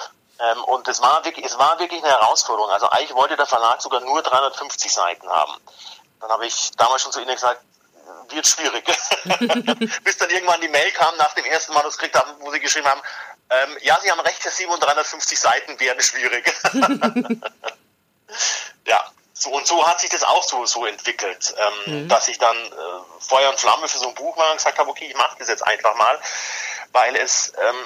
Ähm, 0.40 0.64
und 0.64 0.86
es 0.86 1.00
war 1.00 1.24
wirklich, 1.24 1.44
es 1.44 1.58
war 1.58 1.78
wirklich 1.80 2.04
eine 2.04 2.12
Herausforderung. 2.12 2.70
Also 2.70 2.88
eigentlich 2.90 3.14
wollte 3.14 3.36
der 3.36 3.46
Verlag 3.46 3.80
sogar 3.80 4.00
nur 4.00 4.22
350 4.22 4.92
Seiten 4.92 5.28
haben. 5.28 5.54
Dann 6.20 6.30
habe 6.30 6.46
ich 6.46 6.72
damals 6.76 7.02
schon 7.02 7.12
zu 7.12 7.20
Ihnen 7.20 7.34
gesagt, 7.34 7.62
wird 8.30 8.46
schwierig. 8.46 8.84
Bis 10.04 10.16
dann 10.18 10.30
irgendwann 10.30 10.60
die 10.60 10.68
Mail 10.68 10.90
kam 10.92 11.16
nach 11.16 11.34
dem 11.34 11.44
ersten 11.46 11.72
Manuskript, 11.72 12.16
wo 12.40 12.50
sie 12.50 12.60
geschrieben 12.60 12.86
haben, 12.86 13.02
ähm, 13.50 13.78
ja, 13.80 13.98
Sie 14.02 14.10
haben 14.10 14.20
recht, 14.20 14.44
Herr 14.44 14.50
Simon, 14.50 14.78
350 14.78 15.38
Seiten 15.38 15.80
wären 15.80 16.00
schwierig. 16.00 16.52
ja, 18.86 19.10
so 19.32 19.50
und 19.50 19.66
so 19.66 19.86
hat 19.86 20.00
sich 20.00 20.10
das 20.10 20.22
auch 20.22 20.42
so, 20.42 20.66
so 20.66 20.84
entwickelt, 20.84 21.54
ähm, 21.56 22.04
mhm. 22.04 22.08
dass 22.08 22.28
ich 22.28 22.38
dann 22.38 22.56
äh, 22.56 22.70
Feuer 23.20 23.48
und 23.50 23.58
Flamme 23.58 23.88
für 23.88 23.98
so 23.98 24.08
ein 24.08 24.14
Buch 24.14 24.36
war 24.36 24.50
und 24.50 24.58
gesagt 24.58 24.78
habe, 24.78 24.90
okay, 24.90 25.06
ich 25.06 25.16
mache 25.16 25.36
das 25.38 25.48
jetzt 25.48 25.66
einfach 25.66 25.94
mal, 25.96 26.18
weil 26.92 27.16
es 27.16 27.52
ähm, 27.58 27.76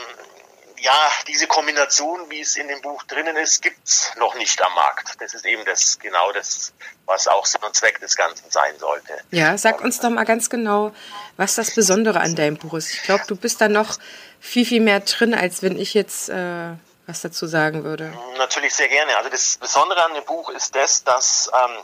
ja, 0.83 1.13
diese 1.29 1.47
Kombination, 1.47 2.29
wie 2.29 2.41
es 2.41 2.57
in 2.57 2.67
dem 2.67 2.81
Buch 2.83 3.05
drinnen 3.05 3.37
ist, 3.37 3.63
gibt's 3.63 4.11
noch 4.17 4.35
nicht 4.35 4.61
am 4.61 4.75
Markt. 4.75 5.15
Das 5.21 5.33
ist 5.33 5.47
eben 5.47 5.65
das 5.65 5.99
genau 6.01 6.33
das, 6.33 6.73
was 7.07 7.29
auch 7.29 7.47
Sinn 7.47 7.63
und 7.63 7.75
Zweck 7.77 8.01
des 8.01 8.17
Ganzen 8.17 8.51
sein 8.51 8.77
sollte. 8.79 9.13
Ja, 9.31 9.57
sag 9.57 9.81
uns 9.81 10.01
doch 10.01 10.11
mal 10.11 10.25
ganz 10.25 10.51
genau, 10.51 10.93
was 11.37 11.55
das 11.55 11.75
Besondere 11.75 12.21
an 12.21 12.35
deinem 12.35 12.57
Buch 12.57 12.75
ist. 12.75 12.93
Ich 12.93 13.03
glaube, 13.03 13.23
du 13.29 13.37
bist 13.37 13.61
da 13.61 13.69
noch 13.69 13.97
viel, 14.41 14.67
viel 14.67 14.81
mehr 14.81 15.01
drin, 15.01 15.35
als 15.35 15.63
wenn 15.63 15.79
ich 15.79 15.95
jetzt 15.95 16.29
äh, 16.29 16.73
was 17.07 17.21
dazu 17.23 17.47
sagen 17.47 17.85
würde. 17.85 18.13
Natürlich 18.39 18.75
sehr 18.75 18.89
gerne. 18.89 19.17
Also 19.17 19.31
das 19.31 19.59
Besondere 19.59 20.05
an 20.05 20.15
dem 20.15 20.25
Buch 20.25 20.51
ist 20.51 20.75
das, 20.75 21.05
dass 21.05 21.49
ähm, 21.55 21.79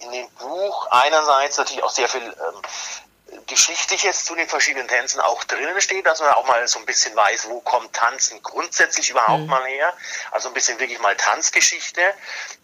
in 0.00 0.12
dem 0.12 0.28
Buch 0.30 0.86
einerseits 0.90 1.58
natürlich 1.58 1.82
auch 1.82 1.90
sehr 1.90 2.08
viel 2.08 2.22
ähm, 2.22 2.62
Geschichtliches 3.46 4.24
zu 4.24 4.34
den 4.34 4.48
verschiedenen 4.48 4.88
Tänzen 4.88 5.20
auch 5.20 5.44
drinnen 5.44 5.80
steht, 5.80 6.06
dass 6.06 6.20
man 6.20 6.30
auch 6.30 6.46
mal 6.46 6.66
so 6.68 6.78
ein 6.78 6.86
bisschen 6.86 7.14
weiß, 7.14 7.48
wo 7.48 7.60
kommt 7.60 7.92
Tanzen 7.92 8.42
grundsätzlich 8.42 9.10
überhaupt 9.10 9.42
mhm. 9.42 9.48
mal 9.48 9.64
her. 9.64 9.92
Also 10.30 10.48
ein 10.48 10.54
bisschen 10.54 10.78
wirklich 10.78 10.98
mal 11.00 11.16
Tanzgeschichte, 11.16 12.00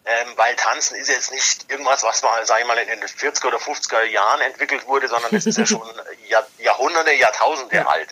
ähm, 0.04 0.28
weil 0.36 0.56
Tanzen 0.56 0.96
ist 0.96 1.08
jetzt 1.08 1.32
nicht 1.32 1.70
irgendwas, 1.70 2.02
was 2.02 2.22
mal, 2.22 2.44
sag 2.46 2.60
ich 2.60 2.66
mal, 2.66 2.78
in 2.78 2.88
den 2.88 3.02
40er 3.02 3.46
oder 3.46 3.58
50er 3.58 4.04
Jahren 4.04 4.40
entwickelt 4.40 4.86
wurde, 4.86 5.08
sondern 5.08 5.34
es 5.34 5.46
ist 5.46 5.58
ja 5.58 5.66
schon 5.66 5.88
Jahr, 6.26 6.46
Jahrhunderte, 6.58 7.12
Jahrtausende 7.12 7.76
ja. 7.76 7.86
alt. 7.86 8.08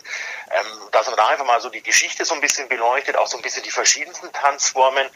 Ähm, 0.49 0.89
dass 0.91 1.07
man 1.07 1.17
da 1.17 1.27
einfach 1.27 1.45
mal 1.45 1.59
so 1.59 1.69
die 1.69 1.83
Geschichte 1.83 2.23
so 2.23 2.33
ein 2.33 2.39
bisschen 2.39 2.69
beleuchtet, 2.69 3.17
auch 3.17 3.27
so 3.27 3.35
ein 3.35 3.43
bisschen 3.43 3.63
die 3.63 3.71
verschiedensten 3.71 4.31
Tanzformen. 4.31 5.09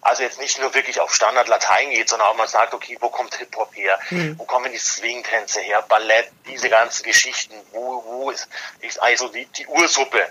Also 0.00 0.22
jetzt 0.22 0.40
nicht 0.40 0.58
nur 0.58 0.72
wirklich 0.72 1.00
auf 1.00 1.14
Standard 1.14 1.46
Latein 1.48 1.90
geht, 1.90 2.08
sondern 2.08 2.28
auch 2.28 2.36
mal 2.36 2.48
sagt, 2.48 2.72
okay, 2.72 2.96
wo 3.00 3.10
kommt 3.10 3.34
Hip-Hop 3.34 3.74
her? 3.76 3.98
Mhm. 4.10 4.38
Wo 4.38 4.44
kommen 4.44 4.72
die 4.72 4.78
Swing-Tänze 4.78 5.60
her? 5.60 5.82
Ballett, 5.82 6.30
diese 6.46 6.70
ganzen 6.70 7.02
Geschichten. 7.02 7.54
Wo, 7.72 8.02
wo 8.06 8.30
ist, 8.30 8.48
ist 8.80 9.00
also 9.02 9.28
die, 9.28 9.44
die 9.44 9.66
Ursuppe? 9.66 10.26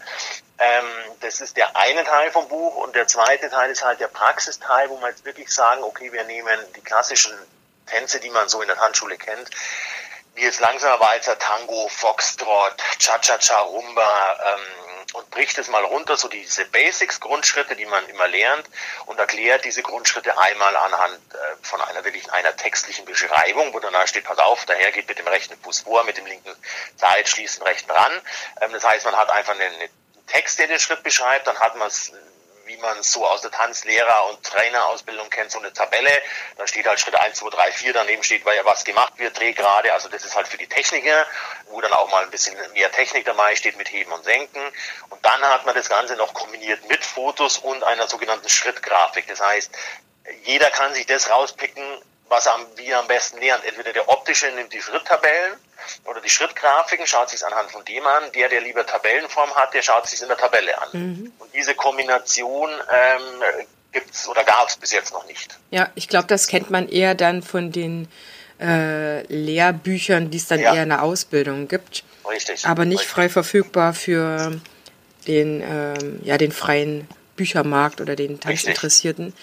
Ähm, 0.60 0.86
das 1.20 1.40
ist 1.40 1.56
der 1.56 1.76
eine 1.76 2.04
Teil 2.04 2.32
vom 2.32 2.48
Buch 2.48 2.78
und 2.78 2.96
der 2.96 3.08
zweite 3.08 3.50
Teil 3.50 3.70
ist 3.70 3.84
halt 3.84 4.00
der 4.00 4.08
Praxisteil, 4.08 4.90
wo 4.90 4.98
man 4.98 5.12
jetzt 5.12 5.24
wirklich 5.24 5.54
sagen, 5.54 5.84
okay, 5.84 6.12
wir 6.12 6.24
nehmen 6.24 6.60
die 6.76 6.82
klassischen 6.82 7.38
Tänze, 7.86 8.20
die 8.20 8.32
man 8.32 8.50
so 8.50 8.62
in 8.62 8.68
der 8.68 8.78
Tanzschule 8.78 9.18
kennt, 9.18 9.50
wie 10.38 10.44
jetzt 10.44 10.60
langsamer 10.60 11.00
Walzer, 11.00 11.38
Tango, 11.40 11.88
Foxtrot, 11.90 12.76
Cha-Cha-Cha, 13.00 13.58
Rumba 13.60 14.38
ähm, 14.46 15.16
und 15.16 15.30
bricht 15.32 15.58
es 15.58 15.68
mal 15.68 15.84
runter, 15.84 16.16
so 16.16 16.28
diese 16.28 16.66
Basics, 16.66 17.20
Grundschritte, 17.20 17.76
die 17.76 17.88
man 17.88 18.08
immer 18.08 18.28
lernt 18.28 18.70
und 19.08 19.20
erklärt 19.20 19.66
diese 19.66 19.82
Grundschritte 19.82 20.38
einmal 20.38 20.76
anhand 20.76 21.20
äh, 21.34 21.38
von 21.64 21.82
einer 21.82 22.04
wirklich 22.06 22.32
einer 22.32 22.56
textlichen 22.56 23.06
Beschreibung, 23.06 23.74
wo 23.74 23.80
danach 23.80 24.08
steht, 24.08 24.26
pass 24.26 24.38
auf, 24.38 24.66
daher 24.66 24.92
geht 24.92 25.08
mit 25.08 25.18
dem 25.18 25.28
rechten 25.28 25.58
Fuß 25.60 25.82
vor, 25.82 26.04
mit 26.04 26.18
dem 26.18 26.28
linken 26.28 26.56
Seil 26.98 27.26
schließen 27.26 27.64
rechten 27.64 27.90
ran. 27.90 28.22
Ähm, 28.62 28.72
das 28.74 28.84
heißt, 28.84 29.06
man 29.06 29.18
hat 29.18 29.32
einfach 29.32 29.54
einen, 29.54 29.74
einen 29.74 29.90
Text, 30.28 30.60
der 30.60 30.68
den 30.68 30.80
Schritt 30.80 31.02
beschreibt, 31.02 31.48
dann 31.48 31.60
hat 31.60 31.76
man 31.78 31.88
es 31.88 32.12
wie 32.68 32.78
man 32.78 32.98
es 33.00 33.12
so 33.12 33.26
aus 33.26 33.42
der 33.42 33.52
Tanzlehrer- 33.52 34.30
und 34.30 34.44
Trainerausbildung 34.44 35.30
kennt, 35.30 35.52
so 35.52 35.60
eine 35.60 35.74
Tabelle. 35.74 36.12
Da 36.58 36.68
steht 36.68 36.86
halt 36.86 37.00
Schritt 37.00 37.16
1, 37.16 37.38
2, 37.38 37.50
3, 37.50 37.72
4, 37.72 37.94
daneben 37.94 38.24
steht, 38.24 38.46
weil 38.46 38.58
ja 38.58 38.66
was 38.66 38.84
gemacht 38.84 39.14
wird, 39.18 39.38
Drehgrade. 39.40 39.94
Also 39.94 40.10
das 40.10 40.26
ist 40.26 40.36
halt 40.36 40.48
für 40.48 40.58
die 40.58 40.68
Techniker, 40.68 41.26
wo 41.70 41.82
dann 41.82 41.94
auch 41.94 42.12
mal 42.12 42.24
ein 42.24 42.30
bisschen 42.30 42.56
mehr 42.74 42.92
Technik 42.92 43.26
dabei 43.26 43.56
steht 43.56 43.78
mit 43.78 43.92
Heben 43.92 44.12
und 44.12 44.24
Senken. 44.24 44.62
Und 45.10 45.26
dann 45.26 45.42
hat 45.42 45.66
man 45.66 45.76
das 45.76 45.90
Ganze 45.90 46.16
noch 46.16 46.34
kombiniert 46.34 46.88
mit 46.88 47.04
Fotos 47.04 47.58
und 47.58 47.84
einer 47.84 48.08
sogenannten 48.08 48.50
Schrittgrafik. 48.50 49.28
Das 49.28 49.42
heißt, 49.42 49.72
jeder 50.44 50.70
kann 50.72 50.94
sich 50.94 51.06
das 51.06 51.30
rauspicken, 51.30 51.84
was 52.30 52.46
er, 52.46 52.58
wie 52.76 52.88
er 52.88 53.00
am 53.00 53.08
besten 53.08 53.40
lernt. 53.40 53.66
Entweder 53.66 53.94
der 53.94 54.10
optische 54.10 54.48
nimmt 54.52 54.74
die 54.74 54.82
Schritttabellen 54.82 55.54
oder 56.06 56.22
die 56.22 56.30
Schrittgrafiken, 56.30 57.08
schaut 57.08 57.30
sich 57.30 57.46
anhand 57.46 57.72
von 57.72 57.84
dem 57.86 58.06
an. 58.06 58.32
Der, 58.34 58.50
der 58.50 58.62
lieber 58.62 58.86
Tabellenform 58.86 59.54
hat, 59.56 59.74
der 59.74 59.82
schaut 59.82 60.08
sich 60.08 60.22
in 60.22 60.28
der 60.28 60.38
Tabelle 60.38 60.82
an. 60.82 60.90
Mhm. 60.92 61.34
Und 61.40 61.54
diese 61.54 61.76
Kombination 61.76 62.70
ähm, 62.70 63.22
gibt's 63.92 64.28
oder 64.28 64.44
gab 64.44 64.68
es 64.68 64.78
bis 64.78 64.92
jetzt 64.92 65.14
noch 65.14 65.26
nicht. 65.28 65.58
Ja, 65.72 65.90
ich 65.96 66.08
glaube, 66.08 66.28
das 66.28 66.48
kennt 66.48 66.70
man 66.70 66.90
eher 66.90 67.16
dann 67.16 67.42
von 67.42 67.72
den 67.72 68.08
äh, 68.60 69.22
Lehrbüchern, 69.32 70.30
die 70.32 70.38
es 70.38 70.48
dann 70.48 70.60
ja. 70.60 70.74
eher 70.74 70.84
in 70.84 70.90
der 70.90 71.04
Ausbildung 71.04 71.68
gibt. 71.68 72.04
Richtig. 72.28 72.66
Aber 72.66 72.86
nicht 72.86 73.00
richtig. 73.00 73.14
frei 73.14 73.30
verfügbar 73.30 73.94
für 73.94 74.60
den, 75.28 75.62
ähm, 75.62 76.20
ja, 76.24 76.38
den 76.38 76.52
freien 76.52 77.08
Büchermarkt 77.36 78.02
oder 78.02 78.16
den 78.16 78.40
Tanzinteressierten. 78.40 79.34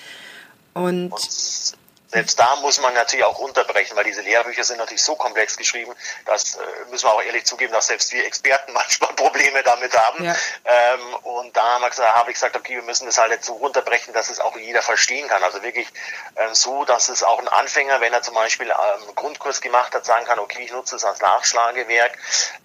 Und, 0.74 1.12
Und 1.12 1.74
selbst 2.14 2.38
da 2.38 2.54
muss 2.56 2.80
man 2.80 2.94
natürlich 2.94 3.24
auch 3.24 3.40
runterbrechen, 3.40 3.96
weil 3.96 4.04
diese 4.04 4.20
Lehrbücher 4.20 4.62
sind 4.62 4.78
natürlich 4.78 5.02
so 5.02 5.16
komplex 5.16 5.56
geschrieben, 5.56 5.92
dass 6.26 6.54
äh, 6.54 6.60
müssen 6.88 7.06
wir 7.06 7.12
auch 7.12 7.22
ehrlich 7.22 7.44
zugeben, 7.44 7.72
dass 7.72 7.88
selbst 7.88 8.12
wir 8.12 8.24
Experten 8.24 8.72
manchmal 8.72 9.12
Probleme 9.14 9.64
damit 9.64 9.98
haben. 9.98 10.24
Ja. 10.24 10.36
Ähm, 10.64 11.14
und 11.24 11.56
da 11.56 11.80
habe 11.80 11.90
hab 11.90 12.28
ich 12.28 12.34
gesagt, 12.34 12.54
okay, 12.54 12.76
wir 12.76 12.82
müssen 12.82 13.06
das 13.06 13.18
halt 13.18 13.32
jetzt 13.32 13.46
so 13.46 13.54
runterbrechen, 13.54 14.14
dass 14.14 14.30
es 14.30 14.38
auch 14.38 14.56
jeder 14.56 14.80
verstehen 14.80 15.26
kann. 15.26 15.42
Also 15.42 15.60
wirklich 15.64 15.88
ähm, 16.36 16.54
so, 16.54 16.84
dass 16.84 17.08
es 17.08 17.24
auch 17.24 17.40
ein 17.40 17.48
Anfänger, 17.48 18.00
wenn 18.00 18.12
er 18.12 18.22
zum 18.22 18.34
Beispiel 18.34 18.70
ähm, 18.70 19.14
Grundkurs 19.16 19.60
gemacht 19.60 19.92
hat, 19.92 20.04
sagen 20.04 20.24
kann, 20.24 20.38
okay, 20.38 20.62
ich 20.62 20.70
nutze 20.70 20.94
es 20.94 21.04
als 21.04 21.20
Nachschlagewerk, 21.20 22.16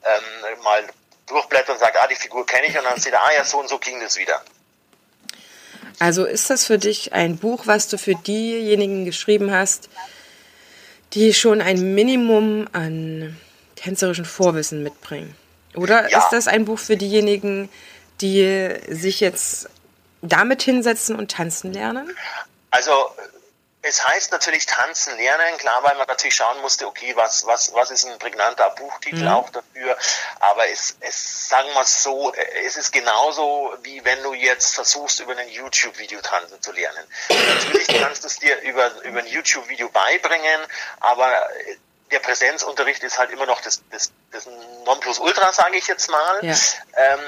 ähm, 0.06 0.62
mal 0.62 0.88
durchblättern 1.26 1.74
und 1.74 1.80
sagt, 1.80 1.98
ah, 1.98 2.06
die 2.06 2.16
Figur 2.16 2.46
kenne 2.46 2.68
ich 2.68 2.78
und 2.78 2.84
dann 2.84 3.00
sieht 3.00 3.14
er, 3.14 3.26
ah 3.26 3.32
ja, 3.36 3.44
so 3.44 3.58
und 3.58 3.68
so 3.68 3.80
ging 3.80 4.00
das 4.00 4.16
wieder. 4.18 4.44
Also 5.98 6.26
ist 6.26 6.50
das 6.50 6.66
für 6.66 6.78
dich 6.78 7.14
ein 7.14 7.38
Buch, 7.38 7.66
was 7.66 7.88
du 7.88 7.98
für 7.98 8.16
diejenigen 8.16 9.06
geschrieben 9.06 9.52
hast, 9.52 9.90
die 11.14 11.34
schon 11.34 11.62
ein 11.62 11.96
Minimum 11.96 12.68
an 12.72 13.36
tänzerischen 13.76 14.26
Vorwissen 14.26 14.84
mitbringen? 14.84 15.36
Oder 15.76 16.10
ja. 16.10 16.20
ist 16.20 16.30
das 16.30 16.48
ein 16.48 16.66
Buch 16.66 16.80
für 16.80 16.98
diejenigen, 16.98 17.70
die 18.22 18.70
sich 18.90 19.20
jetzt 19.20 19.70
damit 20.22 20.62
hinsetzen 20.62 21.16
und 21.16 21.32
tanzen 21.32 21.74
lernen? 21.74 22.10
Also 22.72 22.92
es 23.82 24.06
heißt 24.06 24.32
natürlich 24.32 24.66
tanzen 24.66 25.16
lernen, 25.18 25.58
klar, 25.58 25.82
weil 25.84 25.96
man 25.96 26.08
natürlich 26.08 26.36
schauen 26.36 26.60
musste, 26.62 26.86
okay, 26.86 27.16
was, 27.16 27.46
was, 27.46 27.74
was 27.74 27.92
ist 27.92 28.06
ein 28.06 28.20
prägnanter 28.20 28.70
Buchtitel 28.72 29.24
mhm. 29.24 29.30
auch 29.30 29.50
dafür. 29.50 29.98
aber 30.40 30.68
es, 30.70 30.98
es 31.00 31.48
sagen 31.48 31.70
wir 31.74 31.86
so, 31.86 32.34
es 32.66 32.76
ist 32.76 32.92
genauso 32.92 33.74
wie 33.84 34.04
wenn 34.04 34.22
du 34.24 34.34
jetzt 34.34 34.76
versuchst, 34.76 35.22
über 35.22 35.36
ein 35.38 35.48
YouTube-Video 35.48 36.20
tanzen 36.22 36.62
zu 36.62 36.74
lernen. 36.74 37.06
Natürlich 37.30 37.88
kannst 38.02 38.24
du 38.24 38.28
es 38.28 38.40
dir 38.40 38.60
über, 38.62 38.92
über 39.04 39.20
ein 39.20 39.28
YouTube-Video 39.28 39.90
beibringen, 39.90 40.62
aber 41.00 41.32
der 42.12 42.20
Präsenzunterricht 42.20 43.04
ist 43.04 43.18
halt 43.18 43.32
immer 43.32 43.46
noch 43.46 43.62
das, 43.62 43.82
das, 43.92 44.12
das 44.32 44.48
Nonplusultra, 44.84 45.54
sage 45.54 45.78
ich 45.78 45.88
jetzt 45.88 46.10
mal. 46.10 46.40
Ja. 46.42 46.56
Ähm, 46.96 47.20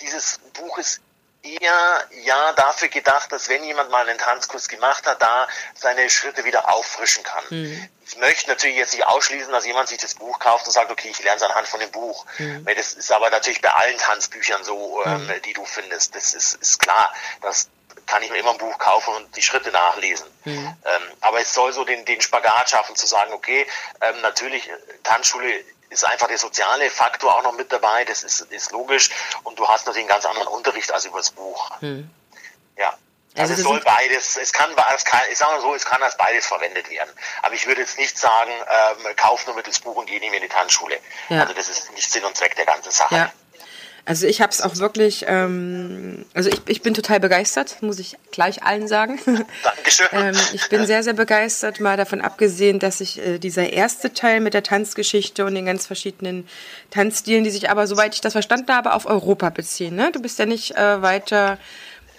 dieses 0.00 0.40
Buch 0.54 0.78
ist 0.78 1.00
eher 1.42 2.08
ja 2.22 2.52
dafür 2.52 2.88
gedacht, 2.88 3.32
dass 3.32 3.48
wenn 3.48 3.64
jemand 3.64 3.90
mal 3.90 4.08
einen 4.08 4.18
Tanzkurs 4.18 4.68
gemacht 4.68 5.06
hat, 5.06 5.22
da 5.22 5.48
seine 5.74 6.10
Schritte 6.10 6.44
wieder 6.44 6.70
auffrischen 6.70 7.22
kann. 7.22 7.44
Mhm. 7.50 7.88
Ich 8.06 8.16
möchte 8.18 8.50
natürlich 8.50 8.76
jetzt 8.76 8.92
nicht 8.92 9.06
ausschließen, 9.06 9.52
dass 9.52 9.64
jemand 9.64 9.88
sich 9.88 9.98
das 9.98 10.14
Buch 10.14 10.38
kauft 10.38 10.66
und 10.66 10.72
sagt, 10.72 10.90
okay, 10.90 11.08
ich 11.10 11.22
lerne 11.22 11.36
es 11.36 11.42
anhand 11.42 11.68
von 11.68 11.80
dem 11.80 11.90
Buch. 11.90 12.26
Mhm. 12.38 12.66
Das 12.76 12.94
ist 12.94 13.10
aber 13.12 13.30
natürlich 13.30 13.62
bei 13.62 13.70
allen 13.70 13.98
Tanzbüchern 13.98 14.64
so, 14.64 15.02
ähm, 15.04 15.26
mhm. 15.26 15.42
die 15.42 15.52
du 15.52 15.64
findest. 15.64 16.14
Das 16.14 16.34
ist, 16.34 16.54
ist 16.54 16.80
klar. 16.80 17.12
Das 17.40 17.68
kann 18.06 18.22
ich 18.22 18.30
mir 18.30 18.38
immer 18.38 18.50
ein 18.50 18.58
Buch 18.58 18.78
kaufen 18.78 19.14
und 19.14 19.36
die 19.36 19.42
Schritte 19.42 19.70
nachlesen. 19.70 20.26
Mhm. 20.44 20.76
Ähm, 20.84 21.02
aber 21.20 21.40
es 21.40 21.54
soll 21.54 21.72
so 21.72 21.84
den, 21.84 22.04
den 22.04 22.20
Spagat 22.20 22.70
schaffen, 22.70 22.96
zu 22.96 23.06
sagen, 23.06 23.32
okay, 23.32 23.66
ähm, 24.00 24.20
natürlich, 24.20 24.68
Tanzschule 25.04 25.64
ist 25.90 26.04
einfach 26.04 26.28
der 26.28 26.38
soziale 26.38 26.90
Faktor 26.90 27.36
auch 27.36 27.42
noch 27.42 27.52
mit 27.52 27.70
dabei, 27.72 28.04
das 28.04 28.22
ist, 28.22 28.40
ist 28.40 28.72
logisch. 28.72 29.10
Und 29.42 29.58
du 29.58 29.68
hast 29.68 29.86
natürlich 29.86 30.08
einen 30.08 30.14
ganz 30.14 30.24
anderen 30.24 30.48
Unterricht 30.48 30.90
als 30.92 31.04
übers 31.04 31.30
Buch. 31.30 31.70
Hm. 31.80 32.08
Ja. 32.76 32.96
Also, 33.36 33.52
also 33.52 33.54
es 33.54 33.62
soll 33.62 33.80
beides, 33.80 34.36
es 34.36 34.52
kann, 34.52 34.70
es 34.94 35.04
kann, 35.04 35.20
ich 35.30 35.38
sage 35.38 35.52
mal 35.52 35.60
so, 35.60 35.74
es 35.74 35.84
kann 35.84 36.02
als 36.02 36.16
beides 36.16 36.46
verwendet 36.46 36.90
werden. 36.90 37.10
Aber 37.42 37.54
ich 37.54 37.66
würde 37.66 37.80
jetzt 37.80 37.96
nicht 37.96 38.18
sagen, 38.18 38.50
ähm, 38.50 39.16
kauf 39.16 39.46
nur 39.46 39.54
mittels 39.54 39.78
Buch 39.78 39.96
und 39.96 40.06
geh 40.06 40.18
nicht 40.18 40.30
mehr 40.30 40.40
in 40.40 40.48
die 40.48 40.52
Tanzschule. 40.52 40.98
Ja. 41.28 41.42
Also 41.42 41.54
das 41.54 41.68
ist 41.68 41.92
nicht 41.92 42.10
Sinn 42.10 42.24
und 42.24 42.36
Zweck 42.36 42.56
der 42.56 42.66
ganzen 42.66 42.90
Sache. 42.90 43.14
Ja. 43.14 43.32
Also 44.10 44.26
ich 44.26 44.40
habe 44.40 44.50
es 44.50 44.60
auch 44.60 44.76
wirklich, 44.78 45.26
ähm, 45.28 46.24
also 46.34 46.50
ich, 46.50 46.60
ich 46.66 46.82
bin 46.82 46.94
total 46.94 47.20
begeistert, 47.20 47.80
muss 47.80 48.00
ich 48.00 48.16
gleich 48.32 48.64
allen 48.64 48.88
sagen. 48.88 49.20
Dankeschön. 49.62 50.08
ähm, 50.10 50.34
ich 50.52 50.68
bin 50.68 50.84
sehr, 50.84 51.04
sehr 51.04 51.12
begeistert, 51.12 51.78
mal 51.78 51.96
davon 51.96 52.20
abgesehen, 52.20 52.80
dass 52.80 52.98
sich 52.98 53.24
äh, 53.24 53.38
dieser 53.38 53.72
erste 53.72 54.12
Teil 54.12 54.40
mit 54.40 54.52
der 54.52 54.64
Tanzgeschichte 54.64 55.44
und 55.44 55.54
den 55.54 55.64
ganz 55.64 55.86
verschiedenen 55.86 56.48
Tanzstilen, 56.90 57.44
die 57.44 57.50
sich 57.50 57.70
aber, 57.70 57.86
soweit 57.86 58.12
ich 58.16 58.20
das 58.20 58.32
verstanden 58.32 58.74
habe, 58.74 58.94
auf 58.94 59.06
Europa 59.06 59.50
beziehen. 59.50 59.94
Ne? 59.94 60.10
Du 60.10 60.20
bist 60.20 60.40
ja 60.40 60.46
nicht 60.46 60.76
äh, 60.76 61.00
weiter 61.00 61.56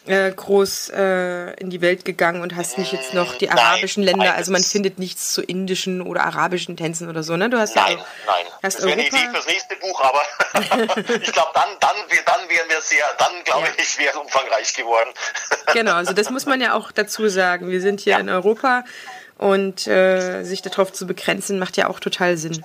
äh, 0.07 0.31
groß 0.31 0.89
äh, 0.89 1.53
in 1.59 1.69
die 1.69 1.81
Welt 1.81 2.05
gegangen 2.05 2.41
und 2.41 2.55
hast 2.55 2.77
nicht 2.77 2.91
jetzt 2.91 3.13
noch 3.13 3.35
die 3.35 3.49
arabischen 3.51 4.03
nein, 4.03 4.13
Länder, 4.13 4.31
nein, 4.31 4.35
also 4.35 4.51
man 4.51 4.63
findet 4.63 4.97
nichts 4.97 5.31
zu 5.31 5.43
indischen 5.43 6.01
oder 6.01 6.23
arabischen 6.23 6.75
Tänzen 6.75 7.07
oder 7.07 7.21
so, 7.21 7.37
ne? 7.37 7.49
Du 7.49 7.59
hast 7.59 7.75
nein, 7.75 7.97
ja, 7.97 8.05
nein. 8.25 8.45
Hast 8.63 8.77
das 8.77 8.85
wäre 8.85 8.93
eine 8.93 9.07
Idee 9.07 9.29
fürs 9.31 9.45
nächste 9.45 9.75
Buch, 9.75 10.01
aber 10.01 10.21
ich 11.21 11.31
glaube, 11.31 11.51
dann, 11.53 11.69
dann, 11.79 11.95
dann 12.25 12.49
wären 12.49 12.69
wir 12.69 12.81
sehr, 12.81 13.05
dann 13.19 13.31
glaube 13.43 13.67
ja. 13.67 13.73
ich, 13.77 13.97
wäre 13.99 14.11
es 14.11 14.17
umfangreich 14.17 14.73
geworden. 14.73 15.09
genau, 15.73 15.93
also 15.93 16.13
das 16.13 16.29
muss 16.31 16.45
man 16.45 16.61
ja 16.61 16.73
auch 16.73 16.91
dazu 16.91 17.29
sagen. 17.29 17.69
Wir 17.69 17.81
sind 17.81 17.99
hier 17.99 18.13
ja. 18.13 18.19
in 18.19 18.29
Europa 18.29 18.83
und 19.37 19.87
äh, 19.87 20.43
sich 20.43 20.61
darauf 20.61 20.93
zu 20.93 21.05
begrenzen, 21.05 21.59
macht 21.59 21.77
ja 21.77 21.89
auch 21.89 21.99
total 21.99 22.37
Sinn. 22.37 22.63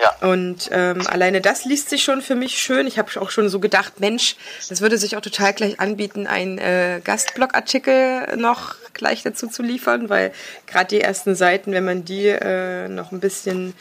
Ja. 0.00 0.28
Und 0.28 0.68
ähm, 0.72 1.06
alleine 1.06 1.40
das 1.40 1.64
liest 1.64 1.88
sich 1.88 2.02
schon 2.02 2.20
für 2.20 2.34
mich 2.34 2.58
schön. 2.58 2.86
Ich 2.86 2.98
habe 2.98 3.20
auch 3.20 3.30
schon 3.30 3.48
so 3.48 3.60
gedacht, 3.60 4.00
Mensch, 4.00 4.36
das 4.68 4.80
würde 4.80 4.98
sich 4.98 5.16
auch 5.16 5.20
total 5.22 5.54
gleich 5.54 5.80
anbieten, 5.80 6.26
einen 6.26 6.58
äh, 6.58 7.00
Gastblogartikel 7.02 8.36
noch 8.36 8.74
gleich 8.92 9.22
dazu 9.22 9.46
zu 9.46 9.62
liefern, 9.62 10.08
weil 10.08 10.32
gerade 10.66 10.88
die 10.88 11.00
ersten 11.00 11.34
Seiten, 11.34 11.72
wenn 11.72 11.84
man 11.84 12.04
die 12.04 12.26
äh, 12.26 12.88
noch 12.88 13.12
ein 13.12 13.20
bisschen 13.20 13.74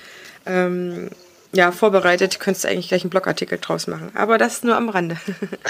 ähm, 0.46 1.10
ja, 1.56 1.72
vorbereitet, 1.72 2.40
könntest 2.40 2.66
du 2.66 2.70
eigentlich 2.70 2.90
gleich 2.90 3.04
einen 3.04 3.10
Blogartikel 3.10 3.58
draus 3.58 3.88
machen. 3.88 4.12
Aber 4.14 4.38
das 4.38 4.64
nur 4.64 4.76
am 4.76 4.90
Rande. 4.90 5.18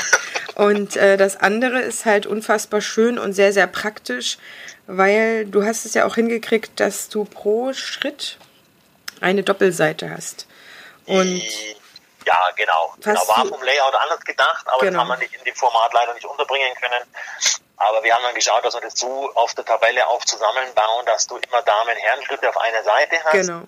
und 0.56 0.96
äh, 0.96 1.18
das 1.18 1.38
andere 1.38 1.80
ist 1.80 2.06
halt 2.06 2.26
unfassbar 2.26 2.82
schön 2.82 3.18
und 3.18 3.34
sehr, 3.34 3.54
sehr 3.54 3.68
praktisch, 3.68 4.38
weil 4.88 5.46
du 5.46 5.64
hast 5.64 5.86
es 5.86 5.94
ja 5.94 6.06
auch 6.06 6.16
hingekriegt, 6.16 6.80
dass 6.80 7.10
du 7.10 7.24
pro 7.24 7.74
Schritt 7.74 8.38
eine 9.22 9.44
Doppelseite 9.44 10.10
hast. 10.10 10.48
Und 11.06 11.42
ja, 12.26 12.38
genau. 12.56 12.94
genau. 13.02 13.28
War 13.28 13.46
vom 13.46 13.62
Layout 13.62 13.96
anders 13.96 14.22
gedacht, 14.22 14.66
aber 14.68 14.80
genau. 14.80 14.92
das 14.92 15.00
haben 15.02 15.08
wir 15.10 15.18
nicht 15.18 15.36
in 15.36 15.44
dem 15.44 15.56
Format 15.56 15.94
leider 15.94 16.14
nicht 16.14 16.26
unterbringen 16.26 16.74
können. 16.76 17.04
Aber 17.78 18.04
wir 18.04 18.14
haben 18.14 18.24
dann 18.24 18.34
geschaut, 18.34 18.64
dass 18.64 18.74
wir 18.74 18.82
das 18.82 18.98
so 18.98 19.32
auf 19.36 19.54
der 19.54 19.66
Tabelle 19.66 20.08
auch 20.08 20.24
zusammenbauen, 20.24 21.06
dass 21.06 21.28
du 21.28 21.38
immer 21.38 21.62
Damen-Herren-Schritte 21.62 22.50
auf 22.50 22.58
einer 22.58 22.84
Seite 22.84 23.18
hast. 23.24 23.34
Genau. 23.34 23.62